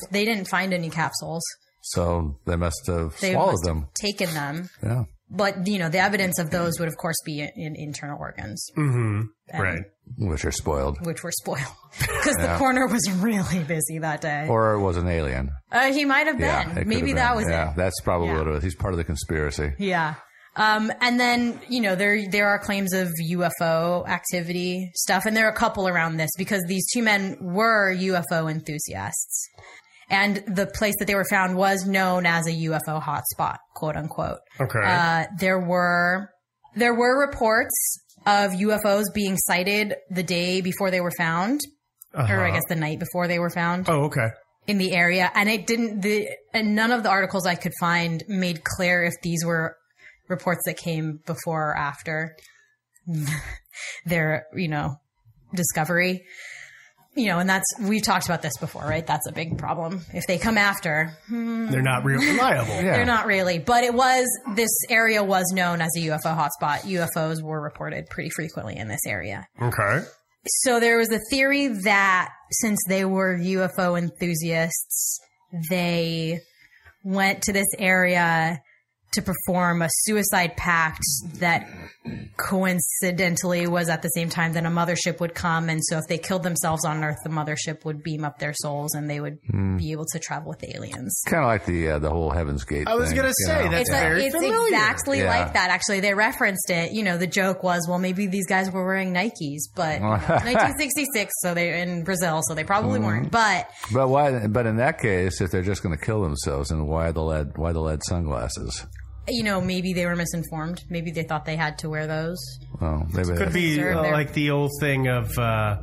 They 0.09 0.25
didn't 0.25 0.47
find 0.47 0.73
any 0.73 0.89
capsules. 0.89 1.43
So 1.83 2.37
they 2.45 2.55
must 2.55 2.81
have 2.87 3.19
They 3.19 3.33
swallowed 3.33 3.51
must 3.53 3.67
have 3.67 3.75
them. 3.75 3.87
taken 3.93 4.33
them. 4.33 4.69
Yeah. 4.83 5.03
But, 5.33 5.65
you 5.65 5.79
know, 5.79 5.87
the 5.89 5.99
evidence 5.99 6.39
of 6.39 6.49
those 6.51 6.77
would, 6.79 6.89
of 6.89 6.97
course, 6.97 7.15
be 7.25 7.39
in, 7.39 7.49
in 7.55 7.75
internal 7.77 8.19
organs, 8.19 8.69
Mm-hmm. 8.77 9.21
Right. 9.59 9.83
Which 10.17 10.43
are 10.45 10.51
spoiled. 10.51 11.05
which 11.05 11.23
were 11.23 11.31
spoiled. 11.31 11.61
Because 11.99 12.35
the 12.37 12.55
coroner 12.57 12.85
was 12.87 13.09
really 13.19 13.63
busy 13.63 13.99
that 13.99 14.19
day. 14.21 14.45
Or 14.49 14.73
it 14.73 14.81
was 14.81 14.97
an 14.97 15.07
alien. 15.07 15.51
uh, 15.71 15.91
he 15.93 16.03
might 16.05 16.27
have 16.27 16.37
been. 16.37 16.47
Yeah. 16.75 16.83
Maybe 16.85 17.09
have 17.09 17.17
that 17.17 17.29
been. 17.29 17.37
was 17.37 17.47
Yeah, 17.49 17.71
it. 17.71 17.77
that's 17.77 17.99
probably 18.01 18.27
Yeah. 18.27 18.37
what 18.39 18.47
it 18.47 18.51
was. 18.51 18.63
He's 18.63 18.75
part 18.75 18.93
of 18.93 18.97
the 18.97 19.03
conspiracy. 19.05 19.71
Yeah. 19.77 20.15
Um, 20.57 20.91
and 20.99 21.17
then, 21.17 21.61
you 21.69 21.79
know, 21.79 21.95
there, 21.95 22.29
there 22.29 22.47
are 22.49 22.59
claims 22.59 22.91
of 22.93 23.07
UFO 23.31 24.05
activity 24.07 24.91
stuff, 24.95 25.25
and 25.25 25.35
there 25.35 25.45
are 25.47 25.51
a 25.51 25.55
couple 25.55 25.87
around 25.87 26.17
this 26.17 26.29
because 26.37 26.61
these 26.67 26.85
two 26.91 27.01
men 27.03 27.37
were 27.39 27.93
UFO 27.95 28.51
enthusiasts. 28.51 29.47
And 30.11 30.43
the 30.45 30.67
place 30.67 30.93
that 30.99 31.05
they 31.05 31.15
were 31.15 31.25
found 31.29 31.55
was 31.55 31.87
known 31.87 32.25
as 32.25 32.45
a 32.45 32.51
UFO 32.51 33.01
hotspot, 33.01 33.57
quote 33.73 33.95
unquote. 33.95 34.39
Okay. 34.59 34.79
Uh, 34.85 35.25
there 35.39 35.59
were, 35.59 36.29
there 36.75 36.93
were 36.93 37.17
reports 37.19 37.97
of 38.27 38.51
UFOs 38.51 39.05
being 39.13 39.37
sighted 39.37 39.95
the 40.09 40.21
day 40.21 40.61
before 40.61 40.91
they 40.91 40.99
were 41.01 41.13
found, 41.17 41.61
or 42.13 42.21
I 42.21 42.23
Uh-huh. 42.25 42.51
guess 42.51 42.63
the 42.67 42.75
night 42.75 42.99
before 42.99 43.27
they 43.29 43.39
were 43.39 43.49
found 43.49 43.87
oh, 43.89 44.03
okay. 44.03 44.27
in 44.67 44.77
the 44.77 44.93
area, 44.93 45.31
and 45.33 45.49
it 45.49 45.65
didn't. 45.65 46.01
The 46.01 46.29
and 46.53 46.75
none 46.75 46.91
of 46.91 47.03
the 47.03 47.09
articles 47.09 47.47
I 47.47 47.55
could 47.55 47.73
find 47.79 48.21
made 48.27 48.63
clear 48.63 49.03
if 49.03 49.13
these 49.23 49.43
were 49.45 49.77
reports 50.27 50.61
that 50.65 50.77
came 50.77 51.19
before 51.25 51.71
or 51.71 51.77
after 51.77 52.35
their, 54.05 54.45
you 54.53 54.67
know, 54.67 54.95
discovery. 55.55 56.25
You 57.13 57.27
know, 57.27 57.39
and 57.39 57.49
that's 57.49 57.65
we've 57.81 58.03
talked 58.03 58.25
about 58.25 58.41
this 58.41 58.57
before, 58.57 58.83
right? 58.83 59.05
That's 59.05 59.27
a 59.27 59.33
big 59.33 59.57
problem. 59.57 60.01
If 60.13 60.27
they 60.27 60.37
come 60.37 60.57
after, 60.57 61.17
hmm. 61.27 61.69
They're 61.69 61.81
not 61.81 62.05
real 62.05 62.19
reliable. 62.21 62.73
Yeah. 62.75 62.93
they're 62.93 63.05
not 63.05 63.25
really. 63.25 63.59
But 63.59 63.83
it 63.83 63.93
was 63.93 64.25
this 64.55 64.71
area 64.89 65.21
was 65.23 65.51
known 65.53 65.81
as 65.81 65.89
a 65.97 65.99
UFO 65.99 66.37
hotspot. 66.37 66.81
UFOs 66.81 67.41
were 67.41 67.61
reported 67.61 68.09
pretty 68.09 68.29
frequently 68.29 68.77
in 68.77 68.87
this 68.87 69.01
area. 69.05 69.45
Okay. 69.61 70.05
So 70.63 70.79
there 70.79 70.97
was 70.97 71.11
a 71.11 71.19
theory 71.29 71.67
that 71.83 72.29
since 72.51 72.79
they 72.87 73.03
were 73.05 73.37
UFO 73.37 73.97
enthusiasts, 73.97 75.19
they 75.69 76.39
went 77.03 77.43
to 77.43 77.53
this 77.53 77.67
area 77.77 78.61
to 79.13 79.21
perform 79.21 79.81
a 79.81 79.89
suicide 79.91 80.55
pact 80.55 81.03
that 81.39 81.67
coincidentally 82.37 83.67
was 83.67 83.89
at 83.89 84.01
the 84.01 84.07
same 84.09 84.29
time 84.29 84.53
that 84.53 84.65
a 84.65 84.69
mothership 84.69 85.19
would 85.19 85.33
come. 85.35 85.69
And 85.69 85.81
so 85.83 85.97
if 85.97 86.05
they 86.07 86.17
killed 86.17 86.43
themselves 86.43 86.85
on 86.85 87.03
Earth, 87.03 87.17
the 87.23 87.29
mothership 87.29 87.83
would 87.85 88.03
beam 88.03 88.23
up 88.23 88.39
their 88.39 88.53
souls 88.53 88.93
and 88.95 89.09
they 89.09 89.19
would 89.19 89.39
be 89.77 89.91
able 89.91 90.05
to 90.13 90.19
travel 90.19 90.49
with 90.49 90.63
aliens. 90.75 91.21
Kind 91.27 91.43
of 91.43 91.47
like 91.47 91.65
the 91.65 91.89
uh, 91.91 91.99
the 91.99 92.09
whole 92.09 92.29
Heaven's 92.31 92.63
Gate. 92.63 92.87
I 92.87 92.95
was 92.95 93.11
gonna 93.13 93.33
say, 93.45 93.65
know? 93.65 93.71
that's 93.71 93.89
It's, 93.89 93.91
a, 93.91 94.15
it's 94.25 94.35
familiar. 94.35 94.67
exactly 94.67 95.19
Yeah. 95.19 95.29
like 95.41 95.53
that. 95.53 95.69
Actually, 95.69 95.99
they 95.99 96.13
referenced 96.13 96.69
it. 96.69 96.91
You 96.93 97.03
know, 97.03 97.17
the 97.17 97.27
joke 97.27 97.63
was, 97.63 97.85
well, 97.89 97.99
maybe 97.99 98.27
these 98.27 98.47
guys 98.47 98.71
were 98.71 98.85
wearing 98.85 99.13
Nikes, 99.13 99.63
but 99.75 99.95
you 99.95 100.05
know, 100.05 100.09
1966, 100.27 101.33
so 101.41 101.53
they're 101.53 101.75
in 101.75 102.03
Brazil, 102.03 102.41
so 102.47 102.53
they 102.55 102.63
probably 102.63 102.99
Mm-hmm. 102.99 103.05
weren't. 103.07 103.31
But 103.31 103.69
But 103.93 104.09
why? 104.09 104.47
But 104.47 104.65
in 104.65 104.77
that 104.77 104.99
case, 104.99 105.39
if 105.41 105.51
they're 105.51 105.61
just 105.61 105.83
going 105.83 105.97
to 105.97 106.03
kill 106.03 106.21
themselves, 106.21 106.69
then 106.69 106.87
why 106.87 107.11
the 107.11 107.21
lead? 107.21 107.57
Why 107.57 107.71
the 107.73 107.79
lead 107.81 107.99
sunglasses? 108.07 108.85
You 109.27 109.43
know, 109.43 109.61
maybe 109.61 109.93
they 109.93 110.05
were 110.05 110.15
misinformed. 110.15 110.83
Maybe 110.89 111.11
they 111.11 111.23
thought 111.23 111.45
they 111.45 111.55
had 111.55 111.77
to 111.79 111.89
wear 111.89 112.07
those. 112.07 112.37
Well, 112.79 113.05
maybe 113.13 113.29
it 113.29 113.37
Could 113.37 113.53
be 113.53 113.81
uh, 113.81 114.01
like 114.11 114.33
the 114.33 114.51
old 114.51 114.71
thing 114.79 115.07
of 115.07 115.37
uh, 115.37 115.77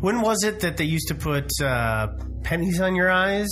when 0.00 0.20
was 0.20 0.44
it 0.44 0.60
that 0.60 0.76
they 0.76 0.84
used 0.84 1.08
to 1.08 1.14
put 1.14 1.50
uh, 1.62 2.08
pennies 2.42 2.80
on 2.80 2.94
your 2.94 3.10
eyes 3.10 3.48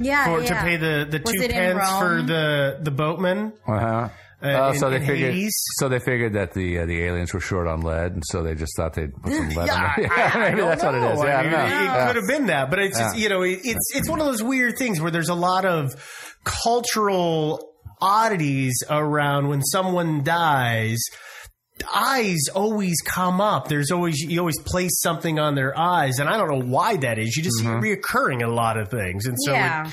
Yeah, 0.00 0.24
for, 0.26 0.40
yeah. 0.42 0.48
to 0.48 0.54
pay 0.56 0.76
the, 0.76 1.06
the 1.10 1.20
Was 1.24 1.34
two 1.34 1.42
it 1.42 1.50
pence 1.50 1.88
for 1.98 2.22
the 2.22 2.78
the 2.82 2.90
boatman? 2.92 3.52
Uh-huh. 3.66 3.86
Uh, 3.86 4.08
Oh, 4.40 4.70
in- 4.70 4.78
so 4.78 4.88
they 4.88 5.00
figured. 5.00 5.34
Hades? 5.34 5.52
So 5.80 5.88
they 5.88 5.98
figured 5.98 6.34
that 6.34 6.52
the 6.54 6.78
uh, 6.78 6.86
the 6.86 7.02
aliens 7.02 7.34
were 7.34 7.40
short 7.40 7.66
on 7.66 7.80
lead, 7.80 8.12
and 8.12 8.22
so 8.24 8.44
they 8.44 8.54
just 8.54 8.70
thought 8.76 8.94
they'd 8.94 9.12
put 9.12 9.32
some 9.32 9.48
lead. 9.56 9.66
Yeah, 9.66 9.92
on 9.98 10.04
it. 10.04 10.10
I- 10.12 10.22
I 10.22 10.38
maybe 10.50 10.56
don't 10.58 10.68
that's 10.68 10.84
what 10.84 10.94
it 10.94 10.98
is. 11.02 11.18
know. 11.18 11.26
Yeah, 11.26 11.38
I 11.38 11.42
mean, 11.42 11.50
don't 11.50 11.60
know. 11.60 11.66
It, 11.66 11.84
Yeah. 11.84 12.06
could 12.06 12.16
have 12.16 12.28
been 12.28 12.46
that, 12.46 12.70
but 12.70 12.78
it's 12.78 12.96
just, 12.96 13.18
you 13.18 13.28
know 13.28 13.42
it- 13.42 13.58
it's 13.64 13.96
it's 13.96 14.08
one 14.08 14.20
of 14.20 14.26
those 14.26 14.40
weird 14.40 14.78
things 14.78 15.00
where 15.00 15.10
there's 15.10 15.28
a 15.28 15.34
lot 15.34 15.64
of 15.64 15.96
cultural 16.44 17.67
oddities 18.00 18.76
around 18.88 19.48
when 19.48 19.62
someone 19.62 20.22
dies. 20.22 20.98
Eyes 21.94 22.48
always 22.54 22.96
come 23.04 23.40
up. 23.40 23.68
There's 23.68 23.92
always 23.92 24.18
you 24.20 24.40
always 24.40 24.58
place 24.58 25.00
something 25.00 25.38
on 25.38 25.54
their 25.54 25.78
eyes, 25.78 26.18
and 26.18 26.28
I 26.28 26.36
don't 26.36 26.48
know 26.48 26.66
why 26.66 26.96
that 26.96 27.18
is. 27.18 27.36
You 27.36 27.42
just 27.44 27.62
Mm-hmm. 27.62 27.82
see 27.82 27.90
it 27.90 28.00
reoccurring 28.02 28.40
in 28.42 28.48
a 28.48 28.52
lot 28.52 28.76
of 28.76 28.88
things, 28.88 29.26
and 29.26 29.36
so 29.44 29.52
Yeah. 29.52 29.88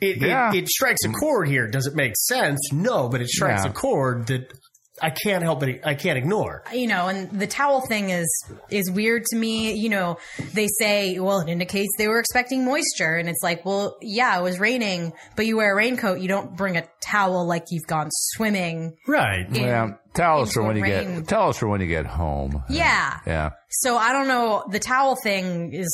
it, 0.00 0.16
it, 0.22 0.26
Yeah. 0.28 0.50
it, 0.52 0.64
it 0.64 0.68
strikes 0.68 1.04
a 1.04 1.10
chord 1.10 1.48
here. 1.48 1.68
Does 1.68 1.86
it 1.86 1.94
make 1.94 2.14
sense? 2.16 2.58
No, 2.72 3.08
but 3.08 3.20
it 3.20 3.28
strikes 3.28 3.64
Yeah. 3.64 3.70
a 3.70 3.72
chord 3.72 4.26
that 4.26 4.52
I 5.02 5.10
can't 5.10 5.42
help 5.42 5.62
it. 5.62 5.80
I 5.84 5.94
can't 5.94 6.18
ignore. 6.18 6.62
you 6.72 6.86
know, 6.86 7.08
and 7.08 7.30
the 7.30 7.46
towel 7.46 7.80
thing 7.86 8.10
is 8.10 8.26
is 8.70 8.90
weird 8.90 9.24
to 9.26 9.36
me. 9.36 9.72
You 9.74 9.88
know, 9.88 10.18
they 10.54 10.66
say, 10.78 11.18
well, 11.18 11.40
it 11.40 11.48
indicates 11.48 11.88
they 11.98 12.08
were 12.08 12.18
expecting 12.20 12.64
moisture, 12.64 13.16
and 13.16 13.28
it's 13.28 13.42
like, 13.42 13.64
well, 13.64 13.96
yeah, 14.02 14.38
it 14.38 14.42
was 14.42 14.58
raining, 14.58 15.12
but 15.36 15.46
you 15.46 15.56
wear 15.56 15.72
a 15.72 15.76
raincoat. 15.76 16.20
You 16.20 16.28
don't 16.28 16.56
bring 16.56 16.76
a 16.76 16.84
towel 17.00 17.46
like 17.46 17.64
you've 17.70 17.86
gone 17.86 18.08
swimming. 18.10 18.96
Right. 19.06 19.46
in- 19.48 19.54
Yeah, 19.54 19.90
Towels 20.14 20.48
us 20.48 20.54
for 20.54 20.62
when 20.64 20.76
you 20.76 20.82
rain. 20.82 21.14
get. 21.20 21.28
towels 21.28 21.56
us 21.56 21.60
for 21.60 21.68
when 21.68 21.80
you 21.80 21.86
get 21.86 22.06
home. 22.06 22.64
Yeah. 22.68 23.20
Yeah. 23.26 23.50
So 23.70 23.96
I 23.96 24.12
don't 24.12 24.26
know. 24.26 24.64
The 24.70 24.80
towel 24.80 25.14
thing 25.22 25.72
is 25.72 25.88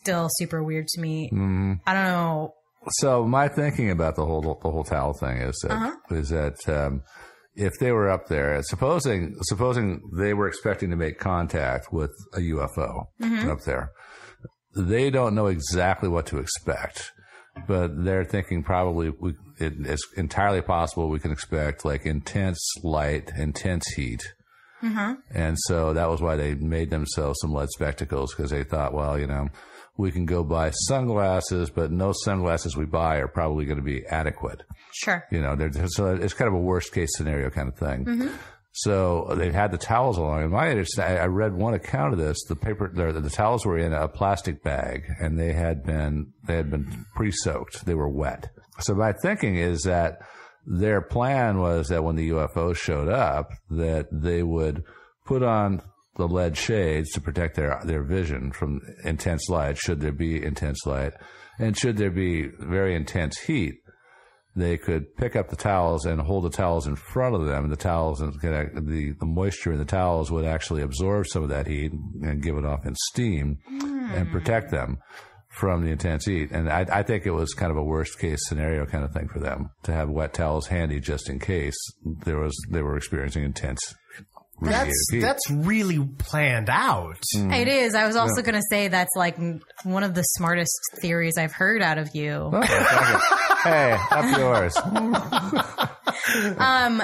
still 0.00 0.28
super 0.32 0.62
weird 0.62 0.86
to 0.88 1.00
me. 1.00 1.30
Mm-hmm. 1.32 1.72
I 1.86 1.94
don't 1.94 2.04
know. 2.04 2.54
So 2.98 3.24
my 3.26 3.48
thinking 3.48 3.90
about 3.90 4.16
the 4.16 4.24
whole 4.24 4.40
the 4.62 4.70
whole 4.70 4.84
towel 4.84 5.12
thing 5.14 5.38
is 5.38 5.58
that 5.62 5.72
Uh-huh. 5.72 5.92
is 6.10 6.28
that 6.30 6.56
um, 6.68 7.02
if 7.54 7.78
they 7.78 7.92
were 7.92 8.08
up 8.08 8.28
there, 8.28 8.62
supposing 8.62 9.36
supposing 9.42 10.02
they 10.16 10.34
were 10.34 10.48
expecting 10.48 10.90
to 10.90 10.96
make 10.96 11.18
contact 11.18 11.92
with 11.92 12.12
a 12.34 12.38
UFO 12.38 13.06
Mm-hmm. 13.20 13.50
up 13.50 13.62
there, 13.62 13.92
they 14.76 15.10
don't 15.10 15.34
know 15.34 15.46
exactly 15.46 16.08
what 16.08 16.26
to 16.26 16.38
expect, 16.38 17.12
but 17.66 18.04
they're 18.04 18.24
thinking 18.24 18.62
probably 18.62 19.10
we, 19.10 19.34
it, 19.58 19.74
it's 19.80 20.06
entirely 20.16 20.62
possible 20.62 21.08
we 21.08 21.18
can 21.20 21.32
expect 21.32 21.84
like 21.84 22.06
intense 22.06 22.60
light, 22.82 23.30
intense 23.36 23.86
heat. 23.96 24.22
Mm-hmm. 24.82 25.14
And 25.34 25.58
so 25.58 25.92
that 25.92 26.08
was 26.08 26.22
why 26.22 26.36
they 26.36 26.54
made 26.54 26.88
themselves 26.88 27.38
some 27.40 27.52
lead 27.52 27.68
spectacles 27.70 28.34
because 28.34 28.50
they 28.50 28.64
thought, 28.64 28.94
well, 28.94 29.18
you 29.18 29.26
know, 29.26 29.48
we 30.00 30.10
can 30.10 30.26
go 30.26 30.42
buy 30.42 30.70
sunglasses, 30.70 31.70
but 31.70 31.92
no 31.92 32.12
sunglasses 32.12 32.76
we 32.76 32.86
buy 32.86 33.16
are 33.16 33.28
probably 33.28 33.64
going 33.64 33.78
to 33.78 33.84
be 33.84 34.04
adequate. 34.06 34.62
Sure. 34.92 35.24
You 35.30 35.40
know, 35.40 35.54
they're, 35.54 35.88
so 35.88 36.14
it's 36.14 36.34
kind 36.34 36.48
of 36.48 36.54
a 36.54 36.60
worst 36.60 36.92
case 36.92 37.10
scenario 37.16 37.50
kind 37.50 37.68
of 37.68 37.76
thing. 37.76 38.04
Mm-hmm. 38.04 38.28
So 38.72 39.34
they've 39.36 39.54
had 39.54 39.72
the 39.72 39.78
towels 39.78 40.16
along. 40.16 40.42
And 40.42 40.52
my 40.52 40.70
understanding, 40.70 41.20
I 41.20 41.26
read 41.26 41.54
one 41.54 41.74
account 41.74 42.12
of 42.12 42.18
this. 42.18 42.44
The 42.44 42.56
paper, 42.56 42.90
the, 42.92 43.20
the 43.20 43.30
towels 43.30 43.66
were 43.66 43.78
in 43.78 43.92
a 43.92 44.08
plastic 44.08 44.62
bag, 44.62 45.04
and 45.20 45.38
they 45.38 45.52
had 45.52 45.84
been 45.84 46.32
they 46.46 46.56
had 46.56 46.70
been 46.70 47.04
pre-soaked. 47.16 47.84
They 47.84 47.94
were 47.94 48.08
wet. 48.08 48.48
So 48.78 48.94
my 48.94 49.12
thinking 49.12 49.56
is 49.56 49.82
that 49.82 50.20
their 50.66 51.00
plan 51.00 51.58
was 51.58 51.88
that 51.88 52.04
when 52.04 52.16
the 52.16 52.30
UFO 52.30 52.76
showed 52.76 53.08
up, 53.08 53.50
that 53.70 54.06
they 54.12 54.42
would 54.42 54.84
put 55.24 55.42
on 55.42 55.82
the 56.20 56.28
lead 56.28 56.56
shades 56.56 57.10
to 57.12 57.20
protect 57.20 57.56
their 57.56 57.80
their 57.84 58.02
vision 58.02 58.52
from 58.52 58.80
intense 59.04 59.48
light, 59.48 59.78
should 59.78 60.00
there 60.00 60.12
be 60.12 60.42
intense 60.42 60.86
light, 60.86 61.12
and 61.58 61.76
should 61.76 61.96
there 61.96 62.10
be 62.10 62.48
very 62.58 62.94
intense 62.94 63.38
heat 63.40 63.74
they 64.56 64.76
could 64.76 65.16
pick 65.16 65.36
up 65.36 65.48
the 65.48 65.56
towels 65.56 66.04
and 66.04 66.20
hold 66.20 66.44
the 66.44 66.50
towels 66.50 66.86
in 66.86 66.96
front 66.96 67.34
of 67.34 67.46
them. 67.46 67.64
And 67.64 67.72
the 67.72 67.76
towels 67.76 68.20
and 68.20 68.34
the, 68.40 69.14
the 69.18 69.26
moisture 69.26 69.72
in 69.72 69.78
the 69.78 69.84
towels 69.84 70.30
would 70.30 70.44
actually 70.44 70.82
absorb 70.82 71.26
some 71.28 71.42
of 71.42 71.48
that 71.50 71.66
heat 71.66 71.92
and 71.92 72.42
give 72.42 72.56
it 72.56 72.64
off 72.64 72.84
in 72.84 72.94
steam 72.96 73.58
mm. 73.70 74.14
and 74.14 74.30
protect 74.30 74.70
them 74.70 74.98
from 75.48 75.84
the 75.84 75.90
intense 75.90 76.26
heat. 76.26 76.50
And 76.50 76.70
I, 76.70 76.86
I, 76.90 77.02
think 77.02 77.26
it 77.26 77.32
was 77.32 77.54
kind 77.54 77.70
of 77.70 77.76
a 77.76 77.82
worst 77.82 78.18
case 78.18 78.38
scenario 78.46 78.86
kind 78.86 79.04
of 79.04 79.12
thing 79.12 79.28
for 79.28 79.40
them 79.40 79.70
to 79.82 79.92
have 79.92 80.08
wet 80.08 80.32
towels 80.32 80.68
handy 80.68 81.00
just 81.00 81.28
in 81.28 81.38
case 81.40 81.76
there 82.24 82.38
was 82.38 82.56
they 82.70 82.82
were 82.82 82.96
experiencing 82.96 83.44
intense 83.44 83.80
that's 84.60 85.06
that's 85.12 85.50
really 85.50 85.98
planned 86.18 86.68
out. 86.68 87.20
Mm. 87.34 87.54
It 87.54 87.68
is. 87.68 87.94
I 87.94 88.06
was 88.06 88.16
also 88.16 88.36
yeah. 88.38 88.42
going 88.42 88.54
to 88.54 88.66
say 88.68 88.88
that's 88.88 89.14
like 89.16 89.38
one 89.84 90.02
of 90.02 90.14
the 90.14 90.22
smartest 90.22 90.78
theories 91.00 91.38
I've 91.38 91.52
heard 91.52 91.82
out 91.82 91.98
of 91.98 92.14
you. 92.14 92.50
Oh, 92.52 92.60
hey, 93.64 93.98
up 94.10 94.38
yours. 94.38 94.76
um. 96.58 97.02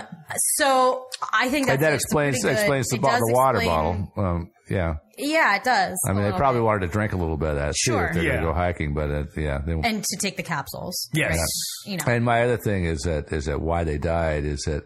So 0.56 1.06
I 1.32 1.48
think 1.48 1.66
that 1.68 1.92
explains 1.92 2.42
good, 2.42 2.52
explains 2.52 2.88
the, 2.88 2.98
the 2.98 3.32
water 3.32 3.60
bottle. 3.60 4.12
Um, 4.16 4.50
yeah. 4.68 4.96
Yeah, 5.16 5.56
it 5.56 5.64
does. 5.64 5.96
I 6.06 6.12
mean, 6.12 6.24
they 6.24 6.32
probably 6.32 6.60
bit. 6.60 6.64
wanted 6.64 6.86
to 6.86 6.92
drink 6.92 7.12
a 7.12 7.16
little 7.16 7.36
bit 7.36 7.50
of 7.50 7.56
that 7.56 7.74
sure. 7.76 8.00
too 8.00 8.04
if 8.04 8.14
they're 8.14 8.22
yeah. 8.22 8.28
going 8.30 8.40
to 8.42 8.46
go 8.48 8.52
hiking, 8.52 8.94
but 8.94 9.10
uh, 9.10 9.24
yeah, 9.36 9.58
they, 9.64 9.72
and 9.72 10.04
to 10.04 10.16
take 10.20 10.36
the 10.36 10.42
capsules. 10.42 11.08
Yes. 11.14 11.30
Right? 11.38 11.92
You 11.92 11.96
know. 11.98 12.04
And 12.06 12.24
my 12.24 12.42
other 12.42 12.56
thing 12.56 12.84
is 12.84 13.02
that 13.02 13.32
is 13.32 13.46
that 13.46 13.60
why 13.60 13.84
they 13.84 13.98
died 13.98 14.44
is 14.44 14.60
that 14.66 14.84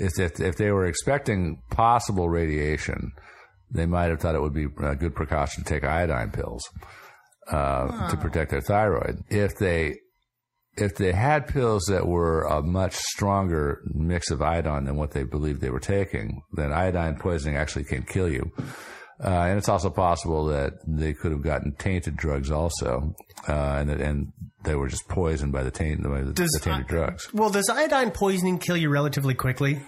is 0.00 0.18
if, 0.18 0.40
if 0.40 0.56
they 0.56 0.70
were 0.72 0.86
expecting 0.86 1.62
possible 1.70 2.28
radiation, 2.28 3.12
they 3.70 3.86
might 3.86 4.10
have 4.10 4.20
thought 4.20 4.34
it 4.34 4.42
would 4.42 4.54
be 4.54 4.66
a 4.82 4.96
good 4.96 5.14
precaution 5.14 5.62
to 5.62 5.68
take 5.68 5.84
iodine 5.84 6.30
pills 6.30 6.68
uh, 7.50 8.10
to 8.10 8.16
protect 8.16 8.50
their 8.50 8.60
thyroid. 8.60 9.22
If 9.28 9.56
they 9.58 9.96
if 10.76 10.94
they 10.96 11.12
had 11.12 11.48
pills 11.48 11.84
that 11.88 12.06
were 12.06 12.42
a 12.42 12.62
much 12.62 12.94
stronger 12.94 13.82
mix 13.92 14.30
of 14.30 14.40
iodine 14.40 14.84
than 14.84 14.96
what 14.96 15.10
they 15.10 15.24
believed 15.24 15.60
they 15.60 15.70
were 15.70 15.80
taking, 15.80 16.42
then 16.52 16.72
iodine 16.72 17.16
poisoning 17.16 17.56
actually 17.56 17.84
can 17.84 18.02
kill 18.02 18.30
you. 18.30 18.50
Uh, 19.22 19.28
and 19.28 19.58
it's 19.58 19.68
also 19.68 19.90
possible 19.90 20.46
that 20.46 20.74
they 20.86 21.12
could 21.12 21.30
have 21.30 21.42
gotten 21.42 21.72
tainted 21.72 22.16
drugs 22.16 22.50
also, 22.50 23.14
uh, 23.48 23.52
and 23.52 23.90
and 23.90 24.32
they 24.64 24.74
were 24.74 24.88
just 24.88 25.06
poisoned 25.08 25.52
by 25.52 25.62
the, 25.62 25.70
taint, 25.70 26.02
by 26.02 26.22
the, 26.22 26.32
does, 26.32 26.50
the 26.50 26.60
tainted 26.60 26.86
drugs. 26.86 27.32
Well, 27.32 27.50
does 27.50 27.68
iodine 27.68 28.10
poisoning 28.12 28.58
kill 28.58 28.76
you 28.76 28.88
relatively 28.88 29.34
quickly? 29.34 29.80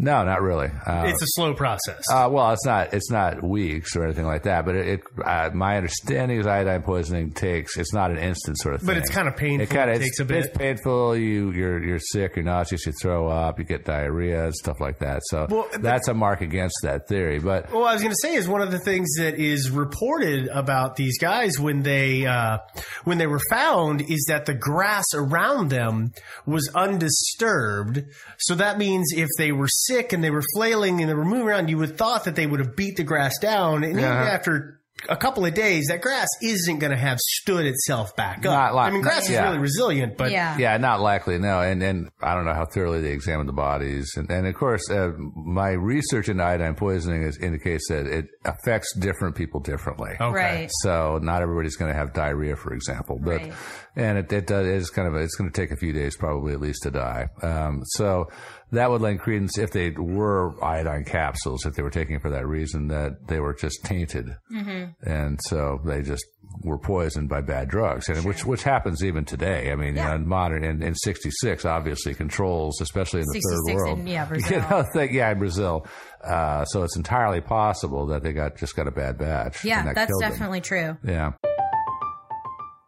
No, 0.00 0.24
not 0.24 0.42
really. 0.42 0.68
Uh, 0.86 1.06
it's 1.06 1.20
a 1.22 1.26
slow 1.30 1.54
process. 1.54 2.04
Uh, 2.08 2.28
well, 2.30 2.52
it's 2.52 2.64
not. 2.64 2.94
It's 2.94 3.10
not 3.10 3.42
weeks 3.42 3.96
or 3.96 4.04
anything 4.04 4.26
like 4.26 4.44
that. 4.44 4.64
But 4.64 4.76
it, 4.76 4.86
it 4.86 5.00
uh, 5.24 5.50
my 5.52 5.76
understanding 5.76 6.38
is 6.38 6.46
iodine 6.46 6.82
poisoning 6.82 7.32
takes. 7.32 7.76
It's 7.76 7.92
not 7.92 8.12
an 8.12 8.18
instant 8.18 8.58
sort 8.58 8.76
of 8.76 8.80
thing. 8.82 8.86
But 8.86 8.96
it's 8.98 9.10
kind 9.10 9.26
of 9.26 9.36
painful. 9.36 9.64
It 9.64 9.70
kind 9.70 9.90
of 9.90 10.00
takes 10.00 10.20
a 10.20 10.24
bit. 10.24 10.44
It's 10.44 10.56
painful. 10.56 11.16
You 11.16 11.50
you're 11.50 11.82
you're 11.84 11.98
sick. 11.98 12.36
You're 12.36 12.44
nauseous. 12.44 12.86
You 12.86 12.92
throw 12.92 13.26
up. 13.26 13.58
You 13.58 13.64
get 13.64 13.84
diarrhea 13.84 14.44
and 14.44 14.54
stuff 14.54 14.80
like 14.80 15.00
that. 15.00 15.22
So 15.24 15.48
well, 15.50 15.68
that's 15.80 16.06
a 16.06 16.14
mark 16.14 16.42
against 16.42 16.76
that 16.84 17.08
theory. 17.08 17.40
But 17.40 17.72
well, 17.72 17.84
I 17.84 17.92
was 17.92 18.00
going 18.00 18.14
to 18.14 18.20
say 18.22 18.36
is 18.36 18.46
one 18.46 18.62
of 18.62 18.70
the 18.70 18.78
things 18.78 19.08
that 19.18 19.34
is 19.34 19.68
reported 19.68 20.46
about 20.46 20.94
these 20.94 21.18
guys 21.18 21.58
when 21.58 21.82
they 21.82 22.24
uh, 22.24 22.58
when 23.02 23.18
they 23.18 23.26
were 23.26 23.42
found 23.50 24.02
is 24.08 24.26
that 24.28 24.46
the 24.46 24.54
grass 24.54 25.06
around 25.12 25.70
them 25.70 26.12
was 26.46 26.70
undisturbed. 26.72 28.04
So 28.38 28.54
that 28.54 28.78
means 28.78 29.12
if 29.12 29.28
they 29.36 29.50
were 29.50 29.66
sick 29.66 29.87
and 29.90 30.22
they 30.22 30.30
were 30.30 30.44
flailing 30.54 31.00
and 31.00 31.08
they 31.08 31.14
were 31.14 31.24
moving 31.24 31.46
around, 31.46 31.68
you 31.68 31.78
would 31.78 31.90
have 31.90 31.98
thought 31.98 32.24
that 32.24 32.36
they 32.36 32.46
would 32.46 32.60
have 32.60 32.76
beat 32.76 32.96
the 32.96 33.04
grass 33.04 33.38
down. 33.38 33.84
And 33.84 33.92
even 33.92 34.04
after 34.04 34.78
a 35.08 35.16
couple 35.16 35.44
of 35.44 35.54
days, 35.54 35.86
that 35.88 36.00
grass 36.00 36.26
isn't 36.42 36.78
going 36.78 36.90
to 36.90 36.96
have 36.96 37.18
stood 37.20 37.66
itself 37.66 38.16
back 38.16 38.38
up. 38.38 38.44
Not 38.44 38.74
li- 38.74 38.80
I 38.80 38.90
mean, 38.90 39.02
grass 39.02 39.30
yeah. 39.30 39.36
is 39.36 39.42
really 39.46 39.58
resilient, 39.58 40.16
but 40.16 40.32
yeah. 40.32 40.58
yeah, 40.58 40.76
not 40.78 41.00
likely. 41.00 41.38
No, 41.38 41.60
and 41.60 41.82
and 41.82 42.10
I 42.20 42.34
don't 42.34 42.44
know 42.44 42.54
how 42.54 42.66
thoroughly 42.66 43.00
they 43.00 43.12
examined 43.12 43.48
the 43.48 43.52
bodies, 43.52 44.14
and 44.16 44.30
and 44.30 44.46
of 44.46 44.54
course, 44.54 44.90
uh, 44.90 45.12
my 45.36 45.70
research 45.70 46.28
into 46.28 46.42
iodine 46.42 46.74
poisoning 46.74 47.22
is, 47.22 47.38
indicates 47.38 47.88
that 47.88 48.06
it 48.06 48.26
affects 48.44 48.94
different 48.96 49.36
people 49.36 49.60
differently. 49.60 50.10
Okay. 50.20 50.32
Right. 50.32 50.70
So 50.82 51.18
not 51.22 51.42
everybody's 51.42 51.76
going 51.76 51.92
to 51.92 51.96
have 51.96 52.12
diarrhea, 52.12 52.56
for 52.56 52.72
example, 52.72 53.20
but 53.22 53.40
right. 53.40 53.52
and 53.94 54.18
it, 54.18 54.32
it 54.32 54.46
does 54.46 54.66
it's 54.66 54.90
kind 54.90 55.06
of 55.06 55.14
a, 55.14 55.18
it's 55.18 55.36
going 55.36 55.50
to 55.50 55.60
take 55.60 55.70
a 55.70 55.76
few 55.76 55.92
days 55.92 56.16
probably 56.16 56.52
at 56.52 56.60
least 56.60 56.82
to 56.82 56.90
die. 56.90 57.28
Um, 57.42 57.82
so 57.84 58.26
that 58.72 58.90
would 58.90 59.00
lend 59.00 59.20
credence 59.20 59.58
if 59.58 59.70
they 59.70 59.90
were 59.90 60.62
iodine 60.62 61.04
capsules, 61.04 61.64
if 61.64 61.74
they 61.74 61.82
were 61.82 61.90
taking 61.90 62.16
it 62.16 62.22
for 62.22 62.30
that 62.30 62.46
reason, 62.46 62.88
that 62.88 63.26
they 63.26 63.40
were 63.40 63.54
just 63.54 63.84
tainted, 63.84 64.36
mm-hmm. 64.52 65.08
and 65.08 65.40
so 65.44 65.80
they 65.84 66.02
just 66.02 66.24
were 66.62 66.78
poisoned 66.78 67.28
by 67.28 67.40
bad 67.40 67.68
drugs, 67.68 68.08
and 68.08 68.18
sure. 68.18 68.28
which 68.28 68.44
which 68.44 68.62
happens 68.62 69.02
even 69.04 69.24
today. 69.24 69.72
I 69.72 69.76
mean, 69.76 69.96
yeah. 69.96 70.12
you 70.12 70.18
know, 70.18 70.24
modern 70.24 70.64
in, 70.64 70.82
in 70.82 70.94
'66, 70.94 71.64
obviously 71.64 72.14
controls, 72.14 72.80
especially 72.80 73.20
in 73.20 73.26
the 73.26 73.40
third 73.40 73.74
world. 73.74 73.98
In, 74.00 74.06
yeah, 74.06 74.24
Brazil. 74.28 74.62
You 74.62 74.68
know, 74.68 74.84
think, 74.92 75.12
yeah, 75.12 75.30
in 75.30 75.38
Brazil. 75.38 75.86
Uh, 76.22 76.64
so 76.66 76.82
it's 76.82 76.96
entirely 76.96 77.40
possible 77.40 78.06
that 78.06 78.22
they 78.22 78.32
got 78.32 78.56
just 78.56 78.76
got 78.76 78.86
a 78.86 78.90
bad 78.90 79.18
batch. 79.18 79.64
Yeah, 79.64 79.84
that 79.84 79.94
that's 79.94 80.18
definitely 80.20 80.60
them. 80.60 80.98
true. 81.04 81.10
Yeah. 81.10 81.32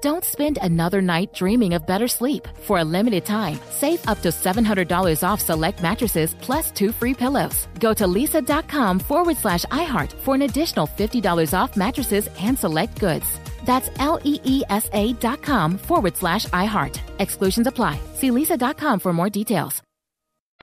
Don't 0.00 0.24
spend 0.24 0.58
another 0.62 1.02
night 1.02 1.34
dreaming 1.34 1.74
of 1.74 1.86
better 1.86 2.08
sleep. 2.08 2.48
For 2.62 2.78
a 2.78 2.84
limited 2.84 3.26
time, 3.26 3.58
save 3.70 4.06
up 4.08 4.22
to 4.22 4.28
$700 4.30 5.22
off 5.22 5.40
select 5.42 5.82
mattresses 5.82 6.34
plus 6.40 6.70
two 6.70 6.90
free 6.90 7.12
pillows. 7.12 7.68
Go 7.78 7.92
to 7.92 8.06
leesa.com 8.06 8.98
forward 9.00 9.36
slash 9.36 9.66
iHeart 9.66 10.12
for 10.12 10.34
an 10.34 10.42
additional 10.42 10.86
$50 10.86 11.52
off 11.52 11.76
mattresses 11.76 12.28
and 12.40 12.58
select 12.58 12.98
goods. 12.98 13.26
That's 13.66 13.90
L 13.98 14.18
E 14.24 14.40
E 14.44 14.62
S 14.70 14.88
A 14.92 15.12
dot 15.14 15.42
com 15.42 15.76
forward 15.76 16.16
slash 16.16 16.46
iHeart. 16.46 16.98
Exclusions 17.18 17.66
apply. 17.66 18.00
See 18.14 18.30
leesa.com 18.30 19.00
for 19.00 19.12
more 19.12 19.28
details. 19.28 19.82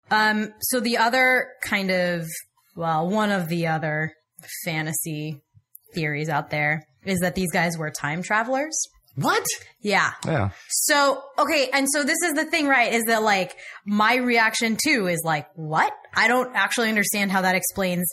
Um, 0.09 0.53
so 0.61 0.79
the 0.79 0.97
other 0.97 1.47
kind 1.63 1.91
of, 1.91 2.25
well, 2.75 3.07
one 3.09 3.31
of 3.31 3.49
the 3.49 3.67
other 3.67 4.13
fantasy 4.65 5.41
theories 5.93 6.29
out 6.29 6.49
there 6.49 6.83
is 7.05 7.19
that 7.19 7.35
these 7.35 7.51
guys 7.51 7.77
were 7.77 7.91
time 7.91 8.23
travelers. 8.23 8.77
What? 9.17 9.45
Yeah. 9.81 10.11
Yeah. 10.25 10.49
So, 10.69 11.23
okay. 11.39 11.69
And 11.73 11.87
so 11.91 12.03
this 12.03 12.21
is 12.23 12.33
the 12.33 12.45
thing, 12.45 12.67
right? 12.67 12.93
Is 12.93 13.05
that 13.05 13.23
like 13.23 13.57
my 13.83 14.17
reaction 14.17 14.77
too 14.81 15.07
is 15.07 15.21
like, 15.25 15.47
what? 15.55 15.91
I 16.15 16.27
don't 16.27 16.55
actually 16.55 16.89
understand 16.89 17.31
how 17.31 17.41
that 17.41 17.55
explains 17.55 18.05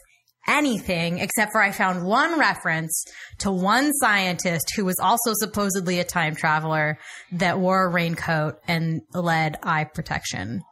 anything 0.48 1.18
except 1.18 1.52
for 1.52 1.60
I 1.60 1.72
found 1.72 2.06
one 2.06 2.38
reference 2.38 3.04
to 3.40 3.50
one 3.52 3.92
scientist 3.94 4.72
who 4.76 4.86
was 4.86 4.98
also 4.98 5.32
supposedly 5.34 6.00
a 6.00 6.04
time 6.04 6.34
traveler 6.34 6.98
that 7.32 7.58
wore 7.58 7.84
a 7.84 7.90
raincoat 7.90 8.56
and 8.66 9.02
lead 9.12 9.58
eye 9.62 9.84
protection. 9.84 10.62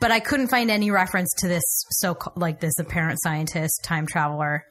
But 0.00 0.10
I 0.12 0.20
couldn't 0.20 0.48
find 0.48 0.70
any 0.70 0.90
reference 0.90 1.32
to 1.38 1.48
this 1.48 1.64
so 1.90 2.16
like 2.36 2.60
this 2.60 2.78
apparent 2.78 3.20
scientist 3.22 3.84
time 3.84 4.06
traveler 4.06 4.64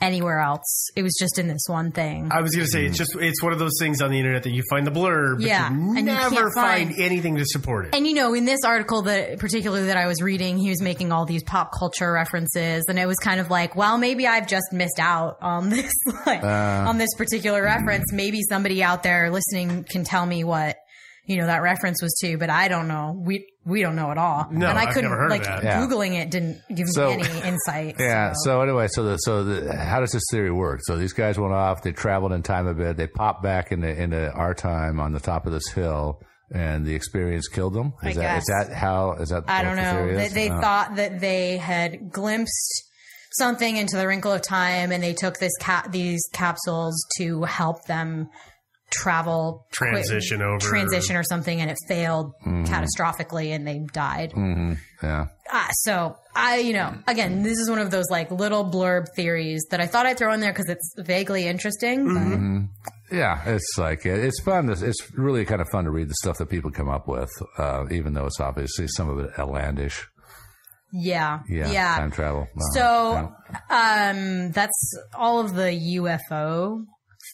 anywhere 0.00 0.38
else. 0.40 0.88
It 0.96 1.02
was 1.02 1.14
just 1.18 1.38
in 1.38 1.48
this 1.48 1.62
one 1.66 1.90
thing. 1.92 2.28
I 2.30 2.40
was 2.40 2.54
going 2.54 2.64
to 2.66 2.70
say 2.70 2.86
it's 2.86 2.96
just 2.98 3.16
it's 3.20 3.42
one 3.42 3.52
of 3.52 3.58
those 3.58 3.76
things 3.80 4.00
on 4.00 4.10
the 4.10 4.18
internet 4.18 4.42
that 4.44 4.50
you 4.50 4.62
find 4.70 4.86
the 4.86 4.90
blurb, 4.90 5.36
but 5.38 5.46
Yeah, 5.46 5.70
you 5.70 5.88
and 5.90 5.98
you 5.98 6.02
never 6.04 6.30
can't 6.34 6.54
find, 6.54 6.88
find- 6.90 7.00
anything 7.00 7.36
to 7.36 7.44
support 7.46 7.86
it. 7.86 7.94
And 7.94 8.06
you 8.06 8.14
know, 8.14 8.34
in 8.34 8.44
this 8.44 8.60
article 8.64 9.02
that 9.02 9.38
particularly 9.38 9.86
that 9.86 9.96
I 9.96 10.06
was 10.06 10.22
reading, 10.22 10.58
he 10.58 10.70
was 10.70 10.80
making 10.80 11.12
all 11.12 11.26
these 11.26 11.42
pop 11.42 11.70
culture 11.78 12.12
references, 12.12 12.84
and 12.88 12.98
it 12.98 13.06
was 13.06 13.18
kind 13.18 13.40
of 13.40 13.50
like, 13.50 13.74
well, 13.76 13.98
maybe 13.98 14.26
I've 14.26 14.46
just 14.46 14.72
missed 14.72 14.98
out 14.98 15.38
on 15.40 15.68
this, 15.70 15.92
like, 16.26 16.42
Uh. 16.42 16.84
on 16.88 16.98
this 16.98 17.10
particular 17.16 17.62
reference. 17.62 18.12
Maybe 18.12 18.40
somebody 18.48 18.82
out 18.82 19.02
there 19.02 19.30
listening 19.30 19.84
can 19.84 20.04
tell 20.04 20.24
me 20.26 20.44
what 20.44 20.76
you 21.28 21.36
know 21.36 21.46
that 21.46 21.62
reference 21.62 22.02
was 22.02 22.12
to, 22.22 22.36
but 22.38 22.50
I 22.50 22.66
don't 22.68 22.88
know. 22.88 23.14
We 23.24 23.46
we 23.64 23.82
don't 23.82 23.94
know 23.96 24.10
at 24.10 24.18
all. 24.18 24.48
No, 24.50 24.66
and 24.68 24.78
I 24.78 24.82
I've 24.86 24.94
couldn't 24.94 25.10
never 25.10 25.20
heard 25.20 25.26
of 25.26 25.38
like 25.38 25.44
that. 25.44 25.62
Yeah. 25.62 25.78
googling 25.86 26.18
it 26.18 26.30
didn't 26.30 26.62
give 26.74 26.88
So- 26.88 27.14
me 27.14 27.22
any 27.22 27.48
insight. 27.48 27.96
Yeah. 28.00 28.32
so. 28.32 28.44
So 28.50 28.62
anyway, 28.62 28.88
so 28.88 29.02
the 29.04 29.16
so 29.18 29.44
the 29.44 29.76
how 29.76 30.00
does 30.00 30.12
this 30.12 30.22
theory 30.30 30.50
work? 30.50 30.80
So 30.84 30.96
these 30.96 31.12
guys 31.12 31.38
went 31.38 31.52
off. 31.52 31.82
They 31.82 31.92
traveled 31.92 32.32
in 32.32 32.42
time 32.42 32.66
a 32.66 32.74
bit. 32.74 32.96
They 32.96 33.06
popped 33.06 33.42
back 33.42 33.70
into 33.72 33.88
into 33.88 34.30
our 34.32 34.54
time 34.54 34.98
on 35.00 35.12
the 35.12 35.20
top 35.20 35.46
of 35.46 35.52
this 35.52 35.68
hill, 35.68 36.20
and 36.50 36.86
the 36.86 36.94
experience 36.94 37.46
killed 37.48 37.74
them. 37.74 37.92
Is 38.02 38.16
I 38.16 38.20
that 38.20 38.34
guess. 38.34 38.42
is 38.42 38.46
that 38.68 38.72
how 38.74 39.12
is 39.20 39.28
that? 39.28 39.44
I 39.48 39.58
what 39.58 39.62
don't 39.64 39.76
know. 39.76 39.92
theory 40.06 40.16
They, 40.16 40.28
they 40.28 40.50
Oh. 40.50 40.60
thought 40.62 40.96
that 40.96 41.20
they 41.20 41.58
had 41.58 42.10
glimpsed 42.10 42.84
something 43.32 43.76
into 43.76 43.96
the 43.96 44.06
wrinkle 44.08 44.32
of 44.32 44.40
time, 44.40 44.90
and 44.92 45.02
they 45.02 45.12
took 45.12 45.38
this 45.38 45.52
ca- 45.60 45.86
these 45.90 46.22
capsules 46.32 46.96
to 47.18 47.42
help 47.42 47.84
them 47.84 48.30
travel 48.90 49.66
quick- 49.76 49.90
Transition 49.90 50.40
over. 50.42 50.58
transition 50.58 51.16
or 51.16 51.22
something, 51.22 51.60
and 51.60 51.70
it 51.70 51.76
failed 51.88 52.32
Mhm. 52.46 52.66
catastrophically, 52.66 53.54
and 53.54 53.66
they 53.66 53.80
died. 53.92 54.32
hmm 54.32 54.72
Yeah. 55.02 55.26
Ah, 55.50 55.68
so 55.72 56.16
I, 56.34 56.56
you 56.58 56.72
know, 56.72 56.94
again, 57.06 57.42
this 57.42 57.58
is 57.58 57.68
one 57.70 57.78
of 57.78 57.90
those 57.90 58.06
like 58.10 58.30
little 58.30 58.64
blurb 58.70 59.06
theories 59.16 59.66
that 59.70 59.80
I 59.80 59.86
thought 59.86 60.06
I'd 60.06 60.18
throw 60.18 60.32
in 60.32 60.40
there 60.40 60.52
because 60.52 60.68
it's 60.68 60.94
vaguely 60.98 61.46
interesting. 61.46 62.06
but- 62.14 62.20
hmm 62.20 62.58
Yeah, 63.10 63.40
it's 63.46 63.78
like 63.78 64.04
it's 64.06 64.40
fun. 64.42 64.66
to- 64.66 64.86
It's 64.86 65.10
really 65.16 65.44
kind 65.44 65.60
of 65.60 65.68
fun 65.70 65.84
to 65.84 65.90
read 65.90 66.08
the 66.08 66.14
stuff 66.22 66.38
that 66.38 66.46
people 66.50 66.70
come 66.70 66.88
up 66.88 67.08
with, 67.08 67.30
uh, 67.56 67.84
even 67.90 68.12
though 68.14 68.26
it's 68.26 68.40
obviously 68.40 68.86
some 68.88 69.08
of 69.08 69.18
it 69.18 69.30
outlandish. 69.38 70.06
Yeah, 70.92 71.40
Yeah, 71.48 71.70
yeah. 71.70 71.96
time 71.98 72.10
travel. 72.10 72.48
Uh, 72.56 72.60
So, 72.74 73.32
yeah. 73.70 74.10
um, 74.10 74.50
that's 74.52 74.94
all 75.14 75.38
of 75.40 75.54
the 75.54 75.72
UFO 75.74 76.84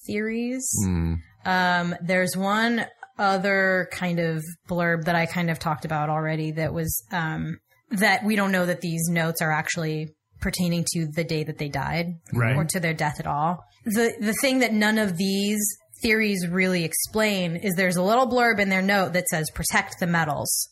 theories. 0.07 0.69
Mm. 0.87 1.19
Um, 1.45 1.95
there's 2.03 2.37
one 2.37 2.87
other 3.19 3.89
kind 3.93 4.19
of 4.19 4.43
blurb 4.69 5.05
that 5.05 5.15
I 5.15 5.27
kind 5.27 5.51
of 5.51 5.59
talked 5.59 5.85
about 5.85 6.09
already 6.11 6.53
that 6.53 6.73
was, 6.73 7.05
um, 7.13 7.59
that 7.91 8.25
we 8.25 8.35
don't 8.37 8.51
know 8.53 8.67
that 8.67 8.81
these 8.81 9.09
notes 9.09 9.41
are 9.41 9.53
actually 9.53 10.15
pertaining 10.41 10.85
to 10.95 11.07
the 11.15 11.25
day 11.25 11.45
that 11.45 11.59
they 11.59 11.69
died 11.69 12.07
Right. 12.33 12.57
or 12.57 12.65
to 12.65 12.81
their 12.81 12.93
death 12.95 13.21
at 13.21 13.27
all. 13.27 13.65
The, 13.85 14.15
the 14.21 14.35
thing 14.41 14.59
that 14.61 14.73
none 14.73 14.99
of 14.99 15.17
these 15.17 15.61
theories 16.03 16.47
really 16.49 16.85
explain 16.85 17.57
is 17.57 17.75
there's 17.77 17.97
a 17.97 18.03
little 18.03 18.27
blurb 18.27 18.59
in 18.59 18.69
their 18.69 18.83
note 18.83 19.13
that 19.13 19.29
says 19.29 19.49
protect 19.55 20.01
the 20.01 20.07
metals. 20.07 20.69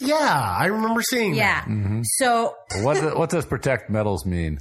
Yeah, 0.00 0.16
I 0.58 0.66
remember 0.66 1.00
seeing 1.02 1.34
Yeah. 1.36 1.60
that. 1.60 1.68
Mhm. 1.68 2.02
So 2.16 2.54
What 2.82 3.00
do- 3.00 3.16
what 3.16 3.30
does 3.30 3.46
protect 3.46 3.88
metals 3.88 4.26
mean? 4.26 4.58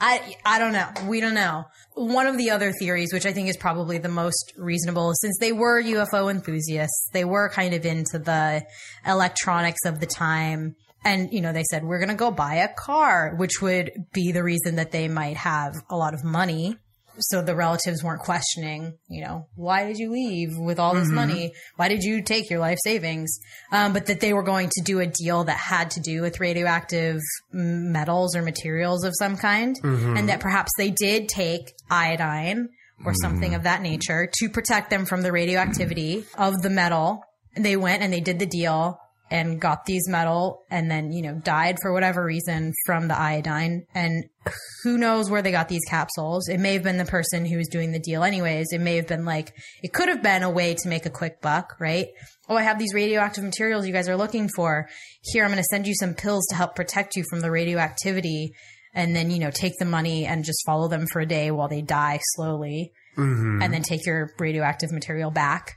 I 0.00 0.36
I 0.44 0.58
don't 0.60 0.72
know. 0.72 0.88
We 1.08 1.20
don't 1.20 1.34
know. 1.34 1.64
One 1.96 2.26
of 2.26 2.36
the 2.36 2.50
other 2.50 2.72
theories, 2.72 3.10
which 3.10 3.24
I 3.24 3.32
think 3.32 3.48
is 3.48 3.56
probably 3.56 3.96
the 3.96 4.10
most 4.10 4.52
reasonable, 4.58 5.14
since 5.14 5.38
they 5.40 5.52
were 5.52 5.82
UFO 5.82 6.30
enthusiasts, 6.30 7.08
they 7.14 7.24
were 7.24 7.48
kind 7.48 7.72
of 7.72 7.86
into 7.86 8.18
the 8.18 8.66
electronics 9.06 9.80
of 9.86 9.98
the 9.98 10.06
time. 10.06 10.76
And, 11.06 11.32
you 11.32 11.40
know, 11.40 11.54
they 11.54 11.64
said, 11.70 11.84
we're 11.84 11.98
going 11.98 12.10
to 12.10 12.14
go 12.14 12.30
buy 12.30 12.56
a 12.56 12.68
car, 12.68 13.34
which 13.36 13.62
would 13.62 13.92
be 14.12 14.30
the 14.30 14.42
reason 14.42 14.76
that 14.76 14.90
they 14.90 15.08
might 15.08 15.38
have 15.38 15.72
a 15.88 15.96
lot 15.96 16.12
of 16.12 16.22
money. 16.22 16.76
So 17.18 17.42
the 17.42 17.54
relatives 17.56 18.02
weren't 18.02 18.20
questioning, 18.20 18.94
you 19.08 19.24
know, 19.24 19.46
why 19.54 19.86
did 19.86 19.98
you 19.98 20.10
leave 20.10 20.56
with 20.58 20.78
all 20.78 20.94
this 20.94 21.08
Mhm. 21.08 21.14
money? 21.14 21.52
Why 21.76 21.88
did 21.88 22.02
you 22.02 22.22
take 22.22 22.50
your 22.50 22.60
life 22.60 22.78
savings? 22.84 23.38
Um, 23.72 23.92
but 23.92 24.06
that 24.06 24.20
they 24.20 24.32
were 24.32 24.42
going 24.42 24.68
to 24.76 24.82
do 24.82 25.00
a 25.00 25.06
deal 25.06 25.44
that 25.44 25.56
had 25.56 25.90
to 25.92 26.00
do 26.00 26.22
with 26.22 26.40
radioactive 26.40 27.20
metals 27.52 28.36
or 28.36 28.42
materials 28.42 29.04
of 29.04 29.14
some 29.18 29.36
kind. 29.36 29.76
Mhm. 29.82 30.18
And 30.18 30.28
that 30.28 30.40
perhaps 30.40 30.70
they 30.76 30.90
did 30.90 31.28
take 31.28 31.74
iodine 31.90 32.68
or 33.04 33.12
something 33.20 33.54
of 33.54 33.62
that 33.64 33.82
nature 33.82 34.28
to 34.38 34.48
protect 34.48 34.90
them 34.90 35.06
from 35.06 35.22
the 35.22 35.32
radioactivity 35.32 36.24
of 36.36 36.62
the 36.62 36.70
metal. 36.70 37.22
And 37.54 37.64
they 37.64 37.76
went 37.76 38.02
and 38.02 38.12
they 38.12 38.20
did 38.20 38.38
the 38.38 38.46
deal 38.46 38.98
and 39.30 39.60
got 39.60 39.84
these 39.86 40.08
metal 40.08 40.62
and 40.70 40.90
then, 40.90 41.12
you 41.12 41.22
know, 41.22 41.34
died 41.34 41.78
for 41.82 41.92
whatever 41.92 42.24
reason 42.24 42.72
from 42.84 43.08
the 43.08 43.18
iodine. 43.18 43.84
And 43.94 44.24
who 44.84 44.96
knows 44.96 45.28
where 45.28 45.42
they 45.42 45.50
got 45.50 45.68
these 45.68 45.84
capsules? 45.88 46.48
It 46.48 46.60
may 46.60 46.74
have 46.74 46.84
been 46.84 46.96
the 46.96 47.04
person 47.04 47.44
who 47.44 47.56
was 47.56 47.68
doing 47.68 47.92
the 47.92 47.98
deal 47.98 48.22
anyways. 48.22 48.68
It 48.72 48.80
may 48.80 48.96
have 48.96 49.08
been 49.08 49.24
like, 49.24 49.52
it 49.82 49.92
could 49.92 50.08
have 50.08 50.22
been 50.22 50.42
a 50.42 50.50
way 50.50 50.74
to 50.74 50.88
make 50.88 51.06
a 51.06 51.10
quick 51.10 51.40
buck, 51.40 51.74
right? 51.80 52.06
Oh, 52.48 52.56
I 52.56 52.62
have 52.62 52.78
these 52.78 52.94
radioactive 52.94 53.42
materials 53.42 53.86
you 53.86 53.92
guys 53.92 54.08
are 54.08 54.16
looking 54.16 54.48
for. 54.54 54.88
Here, 55.22 55.44
I'm 55.44 55.50
going 55.50 55.58
to 55.58 55.68
send 55.70 55.86
you 55.86 55.94
some 55.94 56.14
pills 56.14 56.46
to 56.50 56.54
help 56.54 56.76
protect 56.76 57.16
you 57.16 57.24
from 57.28 57.40
the 57.40 57.50
radioactivity. 57.50 58.52
And 58.94 59.14
then, 59.14 59.30
you 59.30 59.40
know, 59.40 59.50
take 59.50 59.76
the 59.78 59.84
money 59.84 60.24
and 60.24 60.44
just 60.44 60.64
follow 60.64 60.88
them 60.88 61.06
for 61.12 61.20
a 61.20 61.26
day 61.26 61.50
while 61.50 61.68
they 61.68 61.82
die 61.82 62.20
slowly. 62.34 62.92
Mhm. 63.18 63.62
And 63.62 63.72
then 63.74 63.82
take 63.82 64.06
your 64.06 64.30
radioactive 64.38 64.92
material 64.92 65.30
back. 65.30 65.76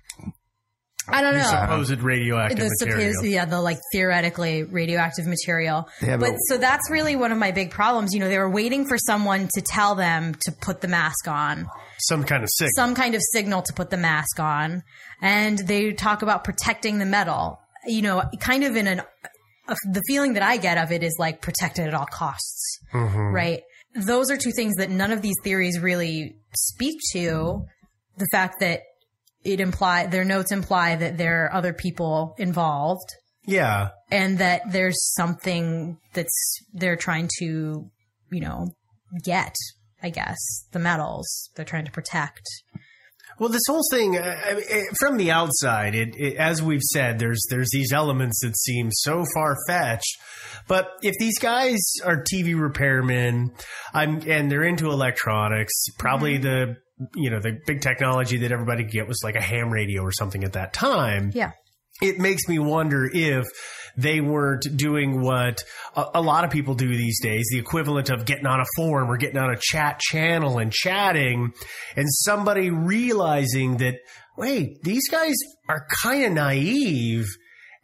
I 1.12 1.22
don't 1.22 1.34
The 1.34 1.40
know. 1.40 1.62
supposed 1.62 2.02
radioactive 2.02 2.60
the 2.60 2.76
material. 2.80 3.14
supposed, 3.14 3.26
yeah, 3.32 3.46
the 3.46 3.62
like 3.62 3.80
theoretically 3.92 4.64
radioactive 4.64 5.28
material. 5.28 5.88
Yeah, 6.02 6.18
but, 6.18 6.32
but- 6.32 6.36
so 6.48 6.58
that's 6.58 6.90
really 6.90 7.16
one 7.16 7.32
of 7.32 7.38
my 7.38 7.52
big 7.52 7.72
problems. 7.72 8.14
You 8.14 8.20
know, 8.20 8.30
they 8.30 8.38
were 8.38 8.50
waiting 8.50 8.88
for 8.88 8.98
someone 8.98 9.48
to 9.54 9.62
tell 9.62 9.96
them 9.96 10.36
to 10.42 10.52
put 10.52 10.82
the 10.82 10.88
mask 10.88 11.28
on, 11.28 11.68
Some 12.08 12.24
kind 12.24 12.44
of 12.44 12.50
sick. 12.54 12.70
some 12.76 12.96
kind 12.96 13.16
of 13.16 13.22
signal 13.34 13.62
to 13.64 13.74
put 13.74 13.90
the 13.90 13.98
mask 13.98 14.40
on, 14.40 14.84
and 15.22 15.58
they 15.60 15.94
talk 15.94 16.22
about 16.22 16.44
protecting 16.44 16.98
the 17.00 17.06
metal. 17.06 17.60
You 17.86 18.02
know, 18.02 18.24
kind 18.40 18.64
of 18.64 18.76
in 18.76 18.88
an 18.88 19.02
uh, 19.68 19.76
the 19.92 20.02
feeling 20.08 20.34
that 20.34 20.44
I 20.44 20.58
get 20.58 20.78
of 20.78 20.92
it 20.92 21.04
is 21.04 21.16
like 21.20 21.42
protected 21.42 21.88
at 21.88 21.94
all 21.94 22.08
costs 22.08 22.80
Mhm. 22.94 23.32
right? 23.34 23.62
Those 23.96 24.30
are 24.32 24.38
two 24.38 24.52
things 24.52 24.76
that 24.76 24.90
none 24.90 25.12
of 25.12 25.22
these 25.22 25.36
theories 25.44 25.80
really 25.80 26.36
speak 26.56 26.98
to. 27.14 27.66
The 28.18 28.28
fact 28.32 28.60
that 28.60 28.82
it 29.44 29.60
imply 29.60 30.06
their 30.08 30.26
notes 30.26 30.52
imply 30.52 30.96
that 30.96 31.18
there 31.18 31.46
are 31.46 31.54
other 31.54 31.74
people 31.74 32.36
involved 32.38 33.10
Yeah. 33.48 33.90
and 34.12 34.38
that 34.40 34.62
there's 34.72 35.14
something 35.16 35.98
that's 36.14 36.60
they're 36.74 36.96
trying 36.98 37.30
to, 37.40 37.90
you 38.32 38.42
know, 38.42 38.68
get, 39.24 39.56
I 40.04 40.10
guess, 40.10 40.38
the 40.72 40.80
metals 40.80 41.50
they're 41.56 41.66
trying 41.66 41.86
to 41.86 41.92
protect. 41.92 42.42
Well, 43.40 43.48
this 43.50 43.62
whole 43.70 43.84
thing, 43.90 44.18
uh, 44.18 44.36
from 45.00 45.16
the 45.16 45.32
outside, 45.32 45.96
it, 45.96 46.10
it, 46.18 46.36
as 46.36 46.62
we've 46.62 46.82
said, 46.82 47.20
there's 47.20 47.42
there's 47.50 47.70
these 47.72 47.94
elements 47.94 48.42
that 48.42 48.58
seem 48.58 48.90
so 48.92 49.24
far 49.34 49.56
fetched. 49.66 50.18
But 50.68 50.90
if 51.02 51.16
these 51.20 51.40
guys 51.40 51.80
are 52.04 52.22
TV 52.22 52.54
repairmen, 52.54 53.52
I'm, 53.94 54.22
and 54.30 54.52
they're 54.52 54.66
into 54.66 54.92
electronics, 54.92 55.86
probably 55.98 56.38
the 56.38 56.76
you 57.16 57.30
know 57.30 57.40
the 57.40 57.60
big 57.66 57.82
technology 57.82 58.38
that 58.38 58.52
everybody 58.52 58.84
could 58.84 58.92
get 58.92 59.08
was 59.08 59.22
like 59.24 59.36
a 59.36 59.42
ham 59.42 59.72
radio 59.72 60.02
or 60.02 60.12
something 60.12 60.44
at 60.44 60.54
that 60.54 60.74
time. 60.74 61.32
Yeah. 61.34 61.52
It 62.02 62.18
makes 62.18 62.48
me 62.48 62.60
wonder 62.60 63.10
if 63.12 63.46
they 63.98 64.22
weren't 64.22 64.66
doing 64.78 65.22
what 65.22 65.62
a, 65.96 66.06
a 66.16 66.22
lot 66.22 66.46
of 66.46 66.52
people 66.52 66.74
do 66.76 66.88
these 66.88 67.20
days, 67.22 67.46
the 67.52 67.60
equivalent 67.60 68.10
of 68.10 68.26
getting 68.26 68.46
on 68.46 68.62
a 68.62 68.66
forum 68.78 69.10
or 69.10 69.18
getting 69.18 69.38
on 69.38 69.52
a 69.52 69.58
chat 69.60 70.00
channel 70.00 70.60
and 70.60 70.72
chatting, 70.72 71.52
and 71.98 72.08
somebody 72.10 72.70
realizing 72.70 73.78
that, 73.78 73.96
wait, 74.38 74.82
these 74.84 75.10
guys 75.10 75.36
are 75.68 75.86
kind 76.02 76.24
of 76.24 76.32
naive, 76.32 77.28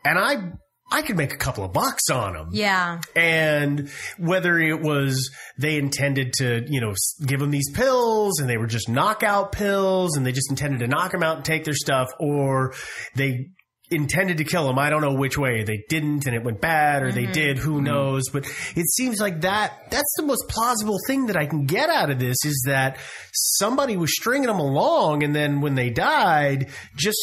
and 0.06 0.18
I 0.18 0.52
I 0.92 1.02
could 1.02 1.18
make 1.18 1.34
a 1.34 1.38
couple 1.38 1.64
of 1.64 1.74
bucks 1.74 2.10
on 2.12 2.34
them. 2.34 2.50
Yeah. 2.52 3.02
And 3.16 3.90
whether 4.18 4.60
it 4.60 4.82
was 4.82 5.32
they 5.58 5.78
intended 5.78 6.34
to, 6.34 6.64
you 6.68 6.80
know, 6.80 6.94
give 7.26 7.40
them 7.40 7.50
these 7.52 7.72
pills 7.74 8.40
and 8.40 8.48
they 8.50 8.58
were 8.58 8.68
just 8.68 8.88
knockout 8.88 9.52
pills 9.52 10.16
and 10.16 10.26
they 10.26 10.32
just 10.32 10.50
intended 10.52 10.80
to 10.82 10.88
knock 10.88 11.12
them 11.12 11.24
out 11.24 11.38
and 11.38 11.46
take 11.46 11.64
their 11.64 11.74
stuff, 11.74 12.10
or 12.20 12.74
they 13.16 13.48
intended 13.92 14.38
to 14.38 14.44
kill 14.44 14.70
him. 14.70 14.80
I 14.80 14.90
don't 14.90 15.02
know 15.02 15.14
which 15.14 15.38
way 15.38 15.64
they 15.64 15.84
didn't, 15.90 16.26
and 16.26 16.36
it 16.36 16.44
went 16.44 16.60
bad, 16.60 17.04
or 17.04 17.12
they 17.12 17.28
Mhm. 17.28 17.34
did. 17.34 17.58
Who 17.60 17.82
knows? 17.82 18.24
But 18.34 18.46
it 18.76 18.88
seems 18.90 19.20
like 19.20 19.42
that. 19.42 19.92
That's 19.92 20.14
the 20.18 20.24
most 20.24 20.48
plausible 20.50 20.98
thing 21.08 21.28
that 21.28 21.38
I 21.38 21.46
can 21.46 21.66
get 21.66 21.90
out 21.90 22.10
of 22.10 22.18
this 22.20 22.38
is 22.46 22.64
that 22.66 22.98
somebody 23.32 23.96
was 23.96 24.12
stringing 24.16 24.48
them 24.48 24.60
along, 24.60 25.24
and 25.24 25.36
then 25.36 25.62
when 25.62 25.76
they 25.76 25.90
died, 25.92 26.70
just 26.98 27.20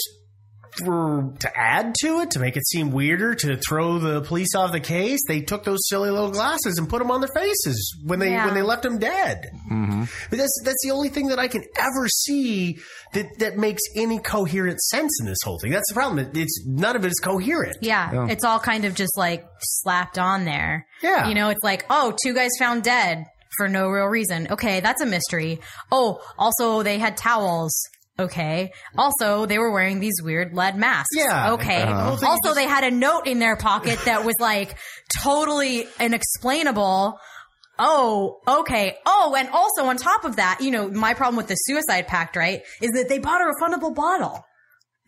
for 0.78 1.32
to 1.40 1.58
add 1.58 1.94
to 2.00 2.20
it 2.20 2.30
to 2.30 2.38
make 2.38 2.56
it 2.56 2.66
seem 2.66 2.92
weirder 2.92 3.34
to 3.34 3.56
throw 3.58 3.98
the 3.98 4.22
police 4.22 4.54
off 4.54 4.72
the 4.72 4.80
case 4.80 5.20
they 5.28 5.40
took 5.40 5.64
those 5.64 5.78
silly 5.88 6.10
little 6.10 6.30
glasses 6.30 6.78
and 6.78 6.88
put 6.88 6.98
them 6.98 7.10
on 7.10 7.20
their 7.20 7.30
faces 7.34 7.94
when 8.04 8.18
they 8.18 8.30
Yeah. 8.30 8.46
when 8.46 8.54
they 8.54 8.62
left 8.62 8.82
them 8.82 8.98
dead 8.98 9.44
Mm-hmm. 9.70 10.04
but 10.30 10.38
that's 10.38 10.62
that's 10.64 10.82
the 10.82 10.90
only 10.90 11.08
thing 11.10 11.28
that 11.28 11.38
I 11.38 11.48
can 11.48 11.62
ever 11.78 12.08
see 12.08 12.78
that 13.12 13.26
that 13.38 13.58
makes 13.58 13.82
any 13.96 14.18
coherent 14.18 14.80
sense 14.80 15.10
in 15.20 15.26
this 15.26 15.38
whole 15.44 15.58
thing. 15.58 15.70
That's 15.72 15.88
the 15.88 15.94
problem. 15.94 16.30
It's 16.34 16.64
none 16.66 16.96
of 16.96 17.04
it 17.04 17.08
is 17.12 17.20
coherent. 17.22 17.76
Yeah, 17.82 18.10
Yeah. 18.12 18.26
it's 18.30 18.44
all 18.44 18.58
kind 18.58 18.84
of 18.86 18.94
just 18.94 19.16
like 19.18 19.46
slapped 19.60 20.18
on 20.18 20.44
there. 20.44 20.86
Yeah. 21.02 21.28
You 21.28 21.34
know, 21.34 21.50
it's 21.50 21.62
like, 21.62 21.84
oh, 21.90 22.16
two 22.24 22.32
guys 22.34 22.50
found 22.58 22.82
dead 22.82 23.26
for 23.58 23.68
no 23.68 23.88
real 23.88 24.06
reason. 24.06 24.48
Okay, 24.50 24.80
that's 24.80 25.02
a 25.02 25.06
mystery. 25.06 25.60
Oh, 25.90 26.20
also 26.38 26.82
they 26.82 26.98
had 26.98 27.16
towels. 27.18 27.74
Okay. 28.18 28.72
Also, 28.96 29.46
they 29.46 29.58
were 29.58 29.70
wearing 29.72 29.98
these 30.00 30.20
weird 30.22 30.54
lead 30.54 30.76
masks. 30.76 31.08
Yeah. 31.16 31.52
Okay. 31.54 31.82
Uh-huh. 31.82 31.92
The 31.92 32.02
whole 32.04 32.16
thing 32.16 32.28
Also, 32.28 32.40
just- 32.48 32.56
they 32.56 32.66
had 32.66 32.84
a 32.84 32.90
note 32.90 33.26
in 33.26 33.38
their 33.38 33.56
pocket 33.56 33.98
that 34.04 34.24
was 34.24 34.34
like 34.38 34.76
totally 35.22 35.86
inexplainable. 35.98 37.18
Oh, 37.78 38.38
okay. 38.46 38.96
Oh, 39.06 39.34
and 39.36 39.48
also 39.48 39.86
on 39.86 39.96
top 39.96 40.24
of 40.24 40.36
that, 40.36 40.60
you 40.60 40.70
know, 40.70 40.88
my 40.88 41.14
problem 41.14 41.36
with 41.36 41.48
the 41.48 41.54
suicide 41.54 42.06
pact, 42.06 42.36
right, 42.36 42.60
is 42.80 42.90
that 42.92 43.08
they 43.08 43.18
bought 43.18 43.40
a 43.40 43.44
refundable 43.46 43.94
bottle 43.94 44.44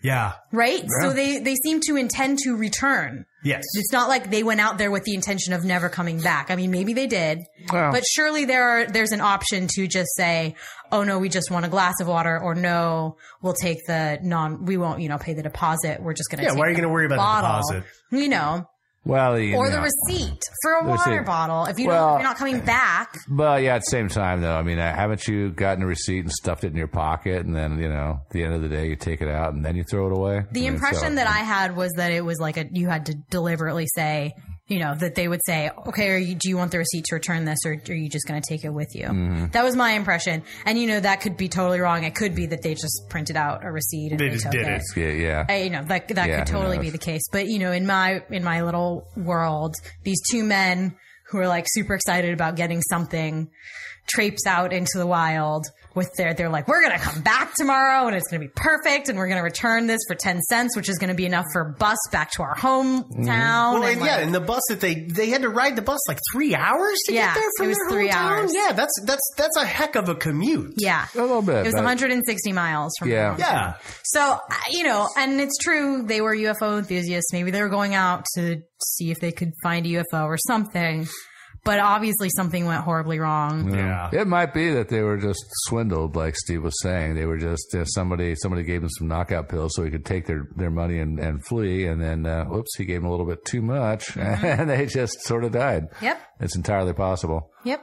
Yeah. 0.05 0.35
right? 0.53 0.83
Yeah. 0.83 0.89
So 1.01 1.13
they 1.15 1.39
they 1.39 1.55
seem 1.57 1.81
to 1.89 1.97
intend 1.97 2.39
to 2.45 2.55
return. 2.57 3.25
Yes. 3.43 3.63
It's 3.75 3.93
not 3.93 4.09
like 4.09 4.31
they 4.31 4.43
went 4.43 4.61
out 4.61 4.79
there 4.79 4.91
with 4.91 5.05
the 5.05 5.15
intention 5.15 5.53
of 5.55 5.65
never 5.65 5.89
coming 5.89 6.21
back. 6.21 6.51
I 6.51 6.57
mean, 6.57 6.71
maybe 6.71 6.93
they 6.93 7.07
did, 7.07 7.41
Well- 7.73 7.91
but 7.93 8.05
surely 8.07 8.45
there 8.45 8.65
are 8.69 8.87
there's 8.87 9.13
an 9.13 9.21
option 9.21 9.67
to 9.75 9.87
just 9.89 10.15
say, 10.15 10.55
"Oh 10.93 11.05
no, 11.05 11.19
we 11.19 11.29
just 11.29 11.51
want 11.51 11.65
a 11.67 11.69
glass 11.69 11.95
of 12.01 12.07
water," 12.07 12.39
or 12.39 12.55
"No, 12.55 13.17
we'll 13.43 13.55
take 13.55 13.79
the 13.87 14.19
non, 14.23 14.65
we 14.67 14.77
won't, 14.77 15.01
you 15.01 15.09
know, 15.09 15.19
pay 15.19 15.33
the 15.35 15.43
deposit. 15.43 16.03
We're 16.03 16.15
just 16.15 16.31
going 16.31 16.39
to 16.39 16.45
Yeah, 16.45 16.51
take 16.51 16.59
why 16.59 16.67
are 16.67 16.71
you 16.71 16.77
gonna 16.77 16.89
worry 16.91 17.07
about 17.07 17.17
the 17.17 17.47
deposit? 17.49 17.85
You 18.11 18.29
know, 18.29 18.69
Well, 19.05 19.39
you 19.39 19.57
or 19.57 19.69
know. 19.69 19.77
the 19.77 19.81
receipt 19.83 20.41
for 20.63 20.75
a 20.79 20.83
The 20.83 20.89
water 20.91 21.11
receipt. 21.11 21.27
bottle 21.27 21.67
if 21.67 21.79
you 21.79 21.89
well, 21.89 22.09
don't, 22.13 22.21
you're 22.21 22.29
not 22.29 22.37
coming 22.39 22.61
back. 22.61 23.19
But 23.29 23.63
yeah, 23.63 23.75
at 23.75 23.81
the 23.81 23.91
same 23.91 24.09
time, 24.09 24.41
though, 24.41 24.57
I 24.57 24.63
mean, 24.63 24.79
uh, 24.79 24.95
haven't 24.95 25.29
you 25.29 25.51
gotten 25.51 25.83
a 25.83 25.87
receipt 25.87 26.21
and 26.21 26.33
stuffed 26.33 26.65
it 26.65 26.69
in 26.69 26.77
your 26.77 26.89
pocket, 26.89 27.45
and 27.45 27.55
then 27.55 27.79
you 27.79 27.89
know, 27.89 28.21
at 28.25 28.31
the 28.31 28.43
end 28.45 28.55
of 28.55 28.63
the 28.63 28.69
day, 28.69 28.89
you 28.89 28.97
take 28.97 29.21
it 29.21 29.29
out 29.29 29.53
and 29.53 29.65
then 29.65 29.77
you 29.77 29.85
throw 29.85 30.07
it 30.07 30.13
away? 30.17 30.45
The 30.53 30.61
I 30.61 30.63
mean, 30.65 30.73
impression 30.75 31.11
so- 31.11 31.15
that 31.17 31.27
I 31.27 31.39
had 31.39 31.77
was 31.77 31.93
that 31.97 32.13
it 32.13 32.25
was 32.25 32.39
like 32.41 32.57
a 32.57 32.67
you 32.73 32.89
had 32.89 33.07
to 33.07 33.15
deliberately 33.31 33.87
say, 33.95 34.35
you 34.67 34.79
know, 34.79 34.95
that 34.95 35.15
they 35.15 35.29
would 35.29 35.41
say, 35.45 35.71
"Okay, 35.89 36.09
are 36.11 36.17
you, 36.17 36.35
do 36.35 36.49
you 36.49 36.57
want 36.57 36.71
the 36.73 36.79
receipt 36.79 37.05
to 37.07 37.15
return 37.17 37.45
this, 37.45 37.59
or 37.67 37.73
are 37.89 37.93
you 37.95 38.09
just 38.09 38.27
going 38.27 38.41
to 38.41 38.49
take 38.49 38.65
it 38.65 38.71
with 38.73 38.95
you?" 38.95 39.07
Mhm. 39.07 39.53
That 39.53 39.63
was 39.63 39.77
my 39.77 39.93
impression, 39.93 40.43
and 40.65 40.79
you 40.79 40.87
know 40.87 41.01
that 41.01 41.21
could 41.21 41.37
be 41.37 41.49
totally 41.49 41.81
wrong. 41.81 42.05
It 42.05 42.15
could 42.15 42.35
be 42.35 42.47
that 42.47 42.63
they 42.63 42.75
just 42.75 43.03
printed 43.11 43.37
out 43.37 43.63
a 43.65 43.71
receipt 43.71 44.13
and 44.13 44.19
They 44.21 44.29
they, 44.29 44.35
just 44.35 44.45
took 44.45 44.53
did 44.53 44.67
it. 44.67 44.83
it. 44.97 44.97
Yeah, 44.97 45.11
yeah. 45.27 45.47
I, 45.49 45.57
you 45.65 45.71
know 45.71 45.85
that 45.85 46.09
that 46.09 46.29
Yeah, 46.29 46.39
could 46.39 46.47
totally 46.53 46.79
be 46.79 46.89
the 46.91 46.99
case. 46.99 47.23
But 47.31 47.47
you 47.49 47.59
know, 47.59 47.73
in 47.73 47.87
my 47.87 48.23
in 48.31 48.43
my 48.43 48.63
little 48.63 49.07
world, 49.17 49.77
these 50.03 50.21
two 50.31 50.43
men 50.45 50.95
who 51.31 51.39
are 51.39 51.49
like 51.49 51.67
super 51.69 51.95
excited 51.95 52.33
about 52.33 52.57
getting 52.57 52.81
something 52.83 53.49
traipse 54.07 54.47
out 54.47 54.73
into 54.73 54.99
the 54.99 55.07
wild 55.07 55.67
with 55.95 56.11
their 56.17 56.35
they're 56.35 56.49
like 56.49 56.67
we're 56.69 56.83
gonna 56.83 56.99
come 56.99 57.21
back 57.23 57.53
tomorrow 57.57 58.07
and 58.07 58.17
it's 58.17 58.27
gonna 58.29 58.41
be 58.41 58.51
perfect 58.55 59.09
and 59.09 59.17
we're 59.19 59.29
gonna 59.29 59.43
return 59.43 59.87
this 59.87 60.01
for 60.09 60.15
10 60.15 60.41
cents 60.43 60.77
which 60.77 60.89
is 60.89 60.99
gonna 60.99 61.15
be 61.15 61.27
enough 61.27 61.45
for 61.53 61.63
a 61.63 61.73
bus 61.73 61.99
back 62.11 62.31
to 62.33 62.43
our 62.43 62.55
hometown 62.57 63.05
mm-hmm. 63.05 63.25
Well, 63.25 63.77
and 63.77 63.85
and 63.85 64.01
yeah, 64.01 64.17
like- 64.17 64.25
and 64.25 64.35
the 64.35 64.41
bus 64.41 64.63
that 64.69 64.81
they 64.81 64.95
they 64.95 65.29
had 65.31 65.43
to 65.43 65.49
ride 65.49 65.77
the 65.77 65.83
bus 65.83 66.01
like 66.09 66.19
three 66.33 66.55
hours 66.55 66.99
to 67.07 67.15
Yeah, 67.15 67.33
get 67.35 67.41
there 67.41 67.51
from 67.57 67.67
it 67.67 67.69
was 67.69 67.79
their 67.79 67.91
three 67.91 68.09
hometown? 68.09 68.15
hours. 68.41 68.55
Yeah, 68.55 68.73
that's 68.73 69.01
that's 69.07 69.31
that's 69.37 69.57
a 69.57 69.65
heck 69.65 69.95
of 69.97 70.09
a 70.09 70.15
commute. 70.15 70.75
yeah 70.79 71.07
a 71.15 71.19
little 71.21 71.43
bit 71.43 71.57
it 71.57 71.65
was 71.67 71.75
but- 71.75 71.85
160 71.85 72.53
miles 72.53 72.93
from 72.99 73.11
Yeah. 73.11 73.37
Yeah. 73.39 73.75
so 74.05 74.39
you 74.71 74.83
know 74.85 75.09
and 75.17 75.41
it's 75.41 75.57
true 75.59 76.03
they 76.07 76.21
were 76.21 76.35
ufo 76.35 76.79
enthusiasts 76.79 77.33
maybe 77.33 77.51
they 77.51 77.63
were 77.63 77.69
going 77.69 77.95
out 77.95 78.25
to 78.35 78.57
see 78.85 79.11
if 79.11 79.21
they 79.21 79.33
could 79.33 79.53
find 79.63 79.87
a 79.87 79.89
ufo 79.91 80.25
or 80.25 80.37
something 80.39 81.07
but 81.65 81.79
obviously 81.81 82.29
something 82.29 82.67
went 82.67 82.83
horribly 82.85 83.19
wrong 83.19 83.75
Yeah. 83.75 84.11
It 84.13 84.27
might 84.27 84.53
be 84.55 84.71
that 84.75 84.89
they 84.91 85.03
were 85.03 85.17
just 85.17 85.43
swindled, 85.67 86.15
like 86.15 86.37
Steve 86.37 86.63
was 86.63 86.75
saying. 86.83 87.15
They 87.15 87.25
were 87.27 87.39
just 87.39 87.75
uh, 87.75 87.85
somebody 87.87 88.35
somebody 88.37 88.63
gave 88.63 88.83
them 88.83 88.91
some 88.99 89.09
knockout 89.09 89.49
pills 89.49 89.73
so 89.75 89.83
he 89.83 89.91
could 89.91 90.05
take 90.05 90.27
their, 90.27 90.47
their 90.57 90.71
money 90.71 90.99
and, 90.99 91.19
and 91.19 91.45
flee, 91.47 91.87
and 91.87 92.01
then 92.03 92.27
uh, 92.27 92.45
whoops, 92.45 92.77
he 92.77 92.85
gave 92.85 93.01
them 93.01 93.07
a 93.09 93.11
little 93.11 93.27
bit 93.27 93.45
too 93.45 93.63
much, 93.63 94.05
Mm-hmm. 94.15 94.45
and 94.47 94.71
they 94.71 94.87
just 94.87 95.23
sort 95.23 95.45
of 95.45 95.53
died. 95.53 95.85
Yep. 96.03 96.21
It's 96.41 96.57
entirely 96.57 96.93
possible. 96.93 97.51
yep 97.65 97.81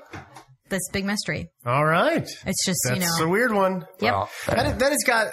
this 0.69 0.87
big 0.93 1.03
mystery 1.03 1.49
All 1.65 1.83
right. 1.85 2.23
it's 2.45 2.65
just 2.65 2.79
That's 2.85 2.95
you 2.95 3.01
know 3.01 3.07
It's 3.07 3.19
a 3.19 3.27
weird 3.27 3.51
one. 3.51 3.85
Yep. 3.99 4.13
Well, 4.13 4.29
that, 4.47 4.79
that 4.79 4.91
has 4.93 5.03
got, 5.05 5.27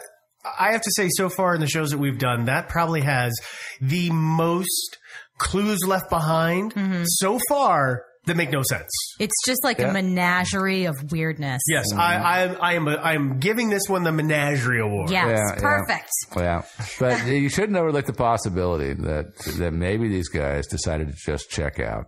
I 0.58 0.72
have 0.72 0.80
to 0.82 0.90
say, 0.96 1.08
so 1.10 1.28
far 1.28 1.54
in 1.54 1.60
the 1.60 1.68
shows 1.68 1.90
that 1.90 1.98
we've 1.98 2.18
done, 2.18 2.46
that 2.46 2.68
probably 2.68 3.02
has 3.02 3.38
the 3.80 4.10
most 4.10 4.98
clues 5.38 5.78
left 5.86 6.10
behind 6.10 6.74
Mm-hmm. 6.74 7.02
so 7.06 7.38
far 7.48 8.02
that 8.28 8.36
make 8.36 8.50
no 8.50 8.62
sense. 8.62 8.88
It's 9.18 9.34
just 9.44 9.62
like 9.64 9.78
Yeah. 9.78 9.88
a 9.90 9.92
menagerie 9.92 10.84
of 10.86 10.94
weirdness. 11.10 11.60
Yes, 11.68 11.92
I, 11.92 12.16
I, 12.16 12.44
I 12.54 12.72
am. 12.74 12.86
A, 12.88 12.92
I 12.94 13.12
am 13.14 13.38
giving 13.38 13.68
this 13.68 13.82
one 13.88 14.04
the 14.04 14.12
Menagerie 14.12 14.80
Award. 14.80 15.10
Yes, 15.10 15.26
Yeah, 15.26 15.54
yeah. 15.56 15.60
perfect. 15.60 16.10
Yeah, 16.36 16.62
but 17.00 17.26
you 17.26 17.48
shouldn't 17.48 17.76
overlook 17.76 18.06
the 18.06 18.12
possibility 18.12 18.94
that 18.94 19.34
that 19.58 19.72
maybe 19.72 20.08
these 20.08 20.28
guys 20.28 20.66
decided 20.66 21.08
to 21.08 21.14
just 21.26 21.50
check 21.50 21.80
out, 21.80 22.06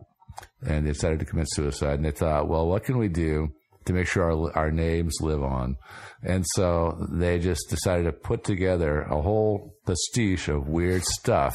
and 0.64 0.86
they 0.86 0.92
decided 0.92 1.18
to 1.20 1.24
commit 1.26 1.46
suicide, 1.50 1.94
and 1.94 2.04
they 2.04 2.10
thought, 2.12 2.48
well, 2.48 2.66
what 2.66 2.84
can 2.84 2.96
we 2.98 3.08
do 3.08 3.48
to 3.86 3.92
make 3.92 4.06
sure 4.06 4.30
our 4.30 4.56
our 4.56 4.70
names 4.70 5.16
live 5.20 5.42
on? 5.42 5.76
And 6.22 6.44
so 6.54 7.06
they 7.10 7.38
just 7.38 7.70
decided 7.70 8.04
to 8.04 8.12
put 8.12 8.44
together 8.44 9.00
a 9.02 9.22
whole 9.22 9.72
pastiche 9.86 10.48
of 10.48 10.68
weird 10.68 11.02
stuff. 11.02 11.54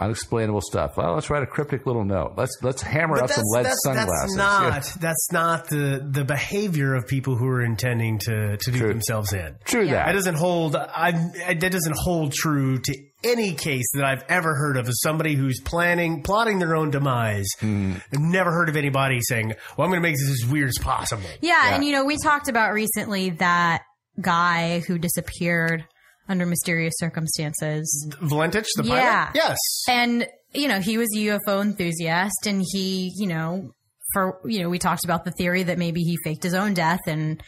Unexplainable 0.00 0.62
stuff. 0.62 0.96
Well, 0.96 1.14
let's 1.14 1.28
write 1.28 1.42
a 1.42 1.46
cryptic 1.46 1.84
little 1.86 2.04
note. 2.04 2.32
Let's 2.36 2.56
let's 2.62 2.80
hammer 2.80 3.16
But 3.16 3.24
up 3.24 3.30
some 3.30 3.44
lead 3.52 3.66
that's, 3.66 3.82
sunglasses. 3.84 4.34
that's 4.34 4.36
not 4.36 4.94
that's 5.00 5.32
not 5.32 5.68
the 5.68 6.06
the 6.10 6.24
behavior 6.24 6.94
of 6.94 7.06
people 7.06 7.36
who 7.36 7.46
are 7.46 7.62
intending 7.62 8.18
to 8.20 8.56
to 8.56 8.70
do 8.70 8.88
themselves 8.88 9.32
in. 9.32 9.56
True 9.64 9.84
that. 9.86 10.06
That 10.06 10.12
doesn't 10.12 10.36
hold. 10.36 10.74
I, 10.74 11.30
I 11.46 11.54
that 11.54 11.72
doesn't 11.72 11.96
hold 11.96 12.32
true 12.32 12.78
to 12.78 12.96
any 13.22 13.52
case 13.52 13.90
that 13.92 14.04
I've 14.04 14.24
ever 14.30 14.54
heard 14.54 14.78
of 14.78 14.88
as 14.88 15.00
somebody 15.02 15.34
who's 15.34 15.60
planning 15.60 16.22
plotting 16.22 16.58
their 16.58 16.74
own 16.74 16.90
demise. 16.90 17.48
Hmm. 17.60 17.96
I've 18.12 18.20
never 18.20 18.50
heard 18.52 18.70
of 18.70 18.76
anybody 18.76 19.20
saying, 19.20 19.48
"Well, 19.76 19.84
I'm 19.84 19.90
going 19.90 20.02
to 20.02 20.08
make 20.08 20.16
this 20.16 20.30
as 20.42 20.50
weird 20.50 20.68
as 20.70 20.78
possible." 20.80 21.28
Yeah, 21.42 21.74
and 21.74 21.84
you 21.84 21.92
know, 21.92 22.04
we 22.06 22.16
talked 22.22 22.48
about 22.48 22.72
recently 22.72 23.30
that 23.30 23.82
guy 24.20 24.80
who 24.80 24.98
disappeared 24.98 25.84
under 26.30 26.46
mysterious 26.46 26.94
circumstances. 26.96 28.08
Valentich, 28.22 28.66
the 28.76 28.84
pilot. 28.84 28.96
yeah. 28.96 29.30
Yes. 29.34 29.58
And, 29.88 30.26
you 30.54 30.68
know, 30.68 30.80
he 30.80 30.96
was 30.96 31.08
a 31.14 31.18
UFO 31.18 31.60
enthusiast 31.60 32.46
and 32.46 32.64
he, 32.72 33.12
you 33.16 33.26
know, 33.26 33.74
for, 34.14 34.40
you 34.44 34.62
know, 34.62 34.68
we 34.70 34.78
talked 34.78 35.04
about 35.04 35.24
the 35.24 35.32
theory 35.32 35.64
that 35.64 35.76
maybe 35.76 36.02
he 36.02 36.16
faked 36.24 36.42
his 36.42 36.54
own 36.54 36.74
death 36.74 37.00
and 37.06 37.42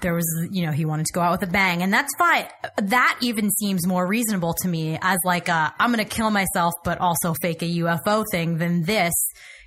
there 0.00 0.14
was, 0.14 0.48
you 0.50 0.66
know, 0.66 0.72
he 0.72 0.84
wanted 0.84 1.06
to 1.06 1.12
go 1.12 1.20
out 1.20 1.30
with 1.32 1.48
a 1.48 1.52
bang 1.52 1.82
and 1.82 1.92
that's 1.92 2.12
fine. 2.18 2.46
That 2.78 3.18
even 3.20 3.50
seems 3.50 3.86
more 3.86 4.06
reasonable 4.06 4.54
to 4.62 4.68
me 4.68 4.98
as 5.00 5.18
like 5.24 5.48
a, 5.48 5.72
I'm 5.78 5.92
going 5.92 6.04
to 6.04 6.10
kill 6.10 6.30
myself, 6.30 6.72
but 6.84 6.98
also 6.98 7.34
fake 7.40 7.62
a 7.62 7.66
UFO 7.66 8.24
thing 8.32 8.58
than 8.58 8.82
this, 8.82 9.12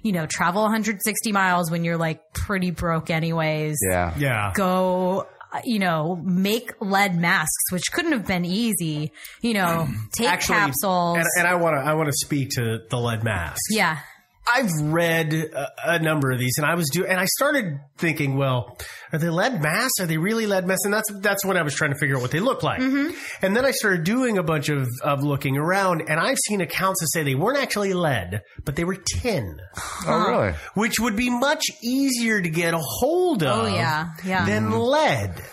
you 0.02 0.12
know, 0.12 0.26
travel 0.26 0.64
160 0.64 1.32
miles 1.32 1.72
when 1.72 1.84
you're 1.84 1.98
like 1.98 2.34
pretty 2.34 2.72
broke 2.72 3.10
anyways. 3.10 3.78
Yeah. 3.90 4.14
Yeah. 4.18 4.52
Go, 4.54 5.28
Uh, 5.56 5.62
you 5.64 5.80
know, 5.80 6.20
make 6.24 6.74
lead 6.82 7.16
masks, 7.16 7.72
which 7.72 7.92
couldn't 7.94 8.12
have 8.12 8.26
been 8.28 8.44
easy. 8.46 9.12
You 9.42 9.54
know, 9.54 9.88
take 10.12 10.28
Actually, 10.28 10.56
capsules. 10.56 11.18
and, 11.18 11.26
and 11.40 11.48
I 11.48 11.56
want 11.56 11.76
to 11.76 11.80
I 11.90 11.94
want 11.94 12.08
to 12.08 12.14
speak 12.26 12.50
to 12.56 12.80
the 12.90 12.98
lead 12.98 13.24
masks. 13.24 13.62
yeah. 13.72 14.00
I've 14.48 14.72
read 14.82 15.34
a, 15.34 15.96
a 15.96 16.00
number 16.00 16.32
of 16.32 16.40
these, 16.40 16.58
and 16.58 16.66
I 16.66 16.76
was 16.76 16.90
doing, 16.90 17.10
and 17.10 17.20
I 17.20 17.26
started 17.26 17.80
thinking, 17.98 18.38
well, 18.38 18.78
are 19.12 19.20
they 19.20 19.30
lead 19.30 19.62
mass? 19.62 19.92
Are 20.00 20.06
they 20.06 20.18
really 20.18 20.46
lead 20.46 20.68
mass? 20.68 20.80
And 20.84 20.94
that's 20.94 21.12
that's 21.20 21.44
when 21.44 21.58
I 21.58 21.64
was 21.64 21.74
trying 21.74 21.92
to 21.92 21.98
figure 21.98 22.16
out 22.16 22.22
what 22.22 22.32
they 22.32 22.40
look 22.40 22.62
like. 22.62 22.80
Mm-hmm. 22.80 23.16
And 23.44 23.56
then 23.56 23.66
I 23.66 23.72
started 23.72 24.04
doing 24.04 24.38
a 24.38 24.44
bunch 24.44 24.70
of 24.70 24.88
of 25.04 25.24
looking 25.24 25.58
around, 25.58 26.04
and 26.08 26.20
I've 26.20 26.38
seen 26.38 26.62
accounts 26.62 27.02
that 27.02 27.08
say 27.12 27.24
they 27.24 27.36
weren't 27.36 27.58
actually 27.58 27.94
lead, 27.94 28.42
but 28.64 28.76
they 28.76 28.84
were 28.84 28.96
tin. 28.96 29.60
Oh, 30.08 30.28
really? 30.30 30.54
Which 30.76 31.00
would 31.00 31.16
be 31.16 31.30
much 31.30 31.64
easier 31.84 32.42
to 32.42 32.50
get 32.50 32.74
a 32.74 32.80
hold 32.80 33.44
oh, 33.44 33.48
of. 33.48 33.60
Oh, 33.66 33.76
yeah. 33.76 34.10
Yeah. 34.24 34.46
Than 34.46 34.66
mm-hmm. 34.66 34.78
lead. 34.78 35.44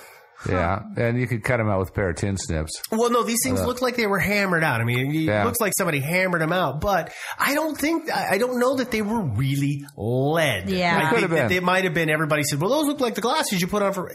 Yeah, 0.49 0.81
and 0.97 1.19
you 1.21 1.27
could 1.27 1.45
cut 1.45 1.59
them 1.59 1.69
out 1.69 1.79
with 1.79 1.91
a 1.91 1.93
pair 1.93 2.11
of 2.11 2.17
tin 2.17 2.37
snips. 2.37 2.73
Well, 2.91 3.11
no, 3.11 3.23
these 3.23 3.41
things 3.45 3.61
Uh, 3.61 3.67
look 3.67 3.81
like 3.83 3.97
they 3.97 4.07
were 4.07 4.19
hammered 4.19 4.65
out. 4.65 4.81
I 4.81 4.85
mean, 4.85 5.07
it 5.11 5.15
Yeah. 5.15 5.45
looks 5.45 5.61
like 5.61 5.73
somebody 5.77 6.01
hammered 6.01 6.41
them 6.41 6.53
out, 6.53 6.81
but 6.81 7.13
I 7.39 7.55
don't 7.55 7.77
think, 7.79 8.11
I 8.11 8.31
I 8.35 8.39
don't 8.39 8.59
know 8.59 8.77
that 8.77 8.91
they 8.91 9.03
were 9.03 9.21
really 9.23 9.85
lead. 9.97 10.69
Yeah. 10.69 10.91
I 10.91 10.95
They 10.95 11.01
think 11.01 11.11
could 11.15 11.23
have 11.23 11.31
that 11.31 11.49
been. 11.49 11.49
they 11.49 11.61
might 11.61 11.85
have 11.85 11.95
been. 11.95 12.11
Everybody 12.11 12.43
said, 12.45 12.61
well, 12.61 12.71
those 12.71 12.87
look 12.87 13.01
like 13.01 13.15
the 13.15 13.21
glasses 13.21 13.61
you 13.61 13.67
put 13.67 13.83
on 13.83 13.93
for, 13.93 14.11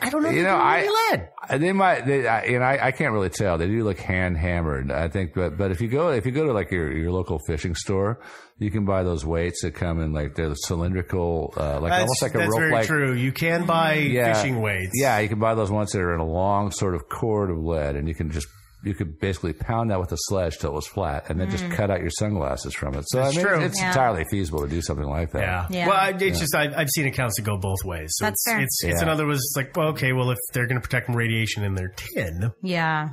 I 0.00 0.10
don't 0.10 0.22
know. 0.22 0.30
You 0.30 0.38
if 0.40 0.44
know, 0.44 0.50
they 0.52 0.56
were 0.56 0.62
I, 0.62 0.80
really 0.80 1.10
lead. 1.18 1.28
I- 1.48 1.58
they 1.58 1.72
might, 1.72 2.06
they, 2.06 2.26
I, 2.26 2.44
you 2.44 2.58
know, 2.58 2.64
I, 2.64 2.86
I 2.88 2.90
can't 2.92 3.12
really 3.12 3.30
tell. 3.30 3.58
They 3.58 3.66
do 3.66 3.84
look 3.84 3.98
hand 3.98 4.36
hammered, 4.36 4.90
I 4.90 5.08
think. 5.08 5.32
But 5.34 5.56
but 5.56 5.70
if 5.70 5.80
you 5.80 5.88
go 5.88 6.10
if 6.10 6.26
you 6.26 6.32
go 6.32 6.44
to 6.44 6.52
like 6.52 6.70
your 6.70 6.90
your 6.92 7.10
local 7.10 7.38
fishing 7.46 7.74
store, 7.74 8.18
you 8.58 8.70
can 8.70 8.84
buy 8.84 9.02
those 9.04 9.24
weights 9.24 9.62
that 9.62 9.74
come 9.74 10.00
in 10.00 10.12
like 10.12 10.34
they're 10.34 10.54
cylindrical, 10.54 11.54
uh, 11.56 11.80
like 11.80 11.90
That's, 11.90 12.00
almost 12.00 12.22
like 12.22 12.34
a 12.34 12.38
that's 12.38 12.50
rope. 12.50 12.58
very 12.58 12.72
like 12.72 12.86
true. 12.86 13.12
You 13.14 13.32
can 13.32 13.66
buy 13.66 13.94
yeah, 13.94 14.34
fishing 14.34 14.60
weights. 14.60 14.92
Yeah, 14.94 15.18
you 15.20 15.28
can 15.28 15.38
buy 15.38 15.54
those 15.54 15.70
ones 15.70 15.92
that 15.92 16.00
are 16.00 16.14
in 16.14 16.20
a 16.20 16.26
long 16.26 16.70
sort 16.70 16.94
of 16.94 17.08
cord 17.08 17.50
of 17.50 17.58
lead, 17.58 17.96
and 17.96 18.08
you 18.08 18.14
can 18.14 18.30
just 18.30 18.46
you 18.84 18.94
could 18.94 19.18
basically 19.18 19.52
pound 19.52 19.90
that 19.90 19.98
with 19.98 20.12
a 20.12 20.16
sledge 20.16 20.56
till 20.58 20.70
it 20.70 20.74
was 20.74 20.86
flat, 20.86 21.28
and 21.28 21.40
then 21.40 21.50
just 21.50 21.68
cut 21.70 21.90
out 21.90 22.00
your 22.00 22.10
sunglasses 22.10 22.72
from 22.74 22.94
it. 22.94 23.02
So 23.08 23.18
That's 23.18 23.36
I 23.36 23.36
mean, 23.38 23.46
true. 23.46 23.60
it's 23.64 23.80
Yeah. 23.80 23.88
entirely 23.88 24.24
feasible 24.30 24.60
to 24.62 24.68
do 24.68 24.80
something 24.80 25.04
like 25.08 25.32
that. 25.32 25.40
Yeah. 25.42 25.66
Yeah. 25.68 25.86
Well, 25.88 25.96
I, 25.96 26.10
it's 26.10 26.38
just 26.38 26.54
I, 26.54 26.72
I've 26.76 26.88
seen 26.88 27.08
accounts 27.08 27.34
that 27.36 27.42
go 27.42 27.56
both 27.58 27.84
ways. 27.84 28.10
So 28.12 28.26
That's 28.26 28.34
it's, 28.46 28.52
fair. 28.52 28.60
It's 28.60 28.84
it's 28.84 28.96
Yeah. 29.00 29.02
another 29.02 29.26
was 29.26 29.52
like, 29.56 29.76
well, 29.76 29.88
okay, 29.88 30.12
well, 30.12 30.30
if 30.30 30.38
they're 30.52 30.68
going 30.68 30.80
to 30.80 30.86
protect 30.86 31.06
from 31.06 31.16
radiation 31.16 31.64
in 31.64 31.74
their 31.74 31.88
tin, 31.88 32.52
Yeah. 32.62 33.08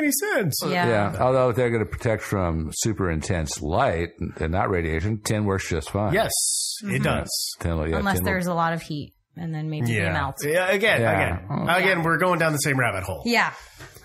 That 0.00 0.10
doesn't 0.10 0.30
make 0.30 0.36
any 0.36 0.40
sense. 0.42 0.60
Yeah. 0.66 0.88
Yeah, 1.12 1.16
although 1.22 1.52
they're 1.52 1.70
going 1.70 1.84
to 1.84 1.90
protect 1.90 2.22
from 2.22 2.70
super 2.74 3.10
intense 3.10 3.60
light 3.62 4.10
and 4.40 4.52
not 4.52 4.70
radiation, 4.70 5.20
tin 5.22 5.44
works 5.44 5.68
just 5.68 5.90
fine. 5.90 6.12
Yes, 6.14 6.30
it 6.82 7.00
Mhm. 7.00 7.02
does. 7.02 7.56
Tin, 7.60 7.76
yeah, 7.88 7.98
Unless 7.98 8.16
tin 8.16 8.24
will- 8.24 8.32
there's 8.32 8.46
a 8.46 8.54
lot 8.54 8.72
of 8.72 8.82
heat 8.82 9.14
and 9.36 9.54
then 9.54 9.68
maybe 9.70 9.86
they 9.88 9.94
Yeah. 10.02 10.12
melt. 10.12 10.36
Yeah. 10.42 10.68
Again, 10.68 11.00
Yeah. 11.00 11.38
again, 11.38 11.68
again, 11.68 12.02
we're 12.02 12.18
going 12.18 12.38
down 12.38 12.52
the 12.52 12.58
same 12.58 12.78
rabbit 12.78 13.04
hole. 13.04 13.22
Yeah. 13.24 13.52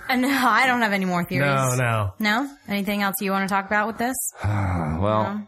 And 0.10 0.23
no, 0.23 0.30
I 0.30 0.65
don't 0.67 0.82
have 0.82 0.91
any 0.93 1.06
more 1.06 1.23
theories. 1.23 1.47
No, 1.47 1.75
no. 1.75 2.13
No? 2.19 2.49
Anything 2.67 3.01
else 3.01 3.15
you 3.21 3.32
want 3.32 3.47
to 3.47 3.54
talk 3.54 3.65
about 3.65 3.88
with 3.88 3.97
this? 3.97 4.15
well, 4.43 5.47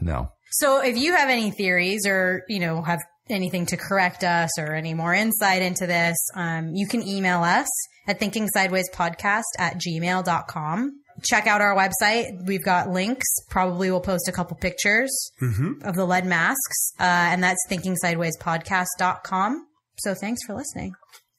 no. 0.00 0.30
So 0.50 0.80
if 0.82 0.96
you 0.96 1.14
have 1.14 1.28
any 1.30 1.50
theories 1.50 2.06
or, 2.06 2.42
you 2.48 2.60
know, 2.60 2.82
have 2.82 3.00
anything 3.30 3.66
to 3.66 3.76
correct 3.76 4.24
us 4.24 4.58
or 4.58 4.74
any 4.74 4.94
more 4.94 5.14
insight 5.14 5.62
into 5.62 5.86
this, 5.86 6.16
um, 6.34 6.70
you 6.74 6.86
can 6.88 7.06
email 7.06 7.42
us 7.42 7.66
at 8.06 8.20
thinkingsidewayspodcast 8.20 9.42
at 9.58 9.76
gmail.com. 9.80 11.00
Check 11.22 11.46
out 11.46 11.60
our 11.60 11.76
website. 11.76 12.44
We've 12.46 12.64
got 12.64 12.90
links. 12.90 13.26
Probably 13.48 13.90
we'll 13.90 14.00
post 14.00 14.26
a 14.28 14.32
couple 14.32 14.56
pictures 14.56 15.30
Mm-hmm. 15.40 15.86
of 15.86 15.94
the 15.94 16.04
lead 16.04 16.26
masks. 16.26 16.92
Uh, 16.98 17.04
and 17.04 17.42
that's 17.42 17.64
thinkingsidewayspodcast.com. 17.70 19.66
So 19.98 20.14
thanks 20.14 20.40
for 20.44 20.54
listening. 20.54 20.92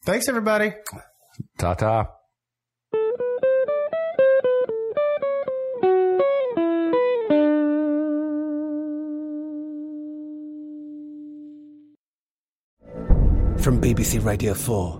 Thanks, 0.05 0.29
everybody. 0.29 0.73
Ta 1.57 1.73
ta. 1.73 2.07
From 13.57 13.81
BBC 13.81 14.23
Radio 14.23 14.53
4, 14.53 14.99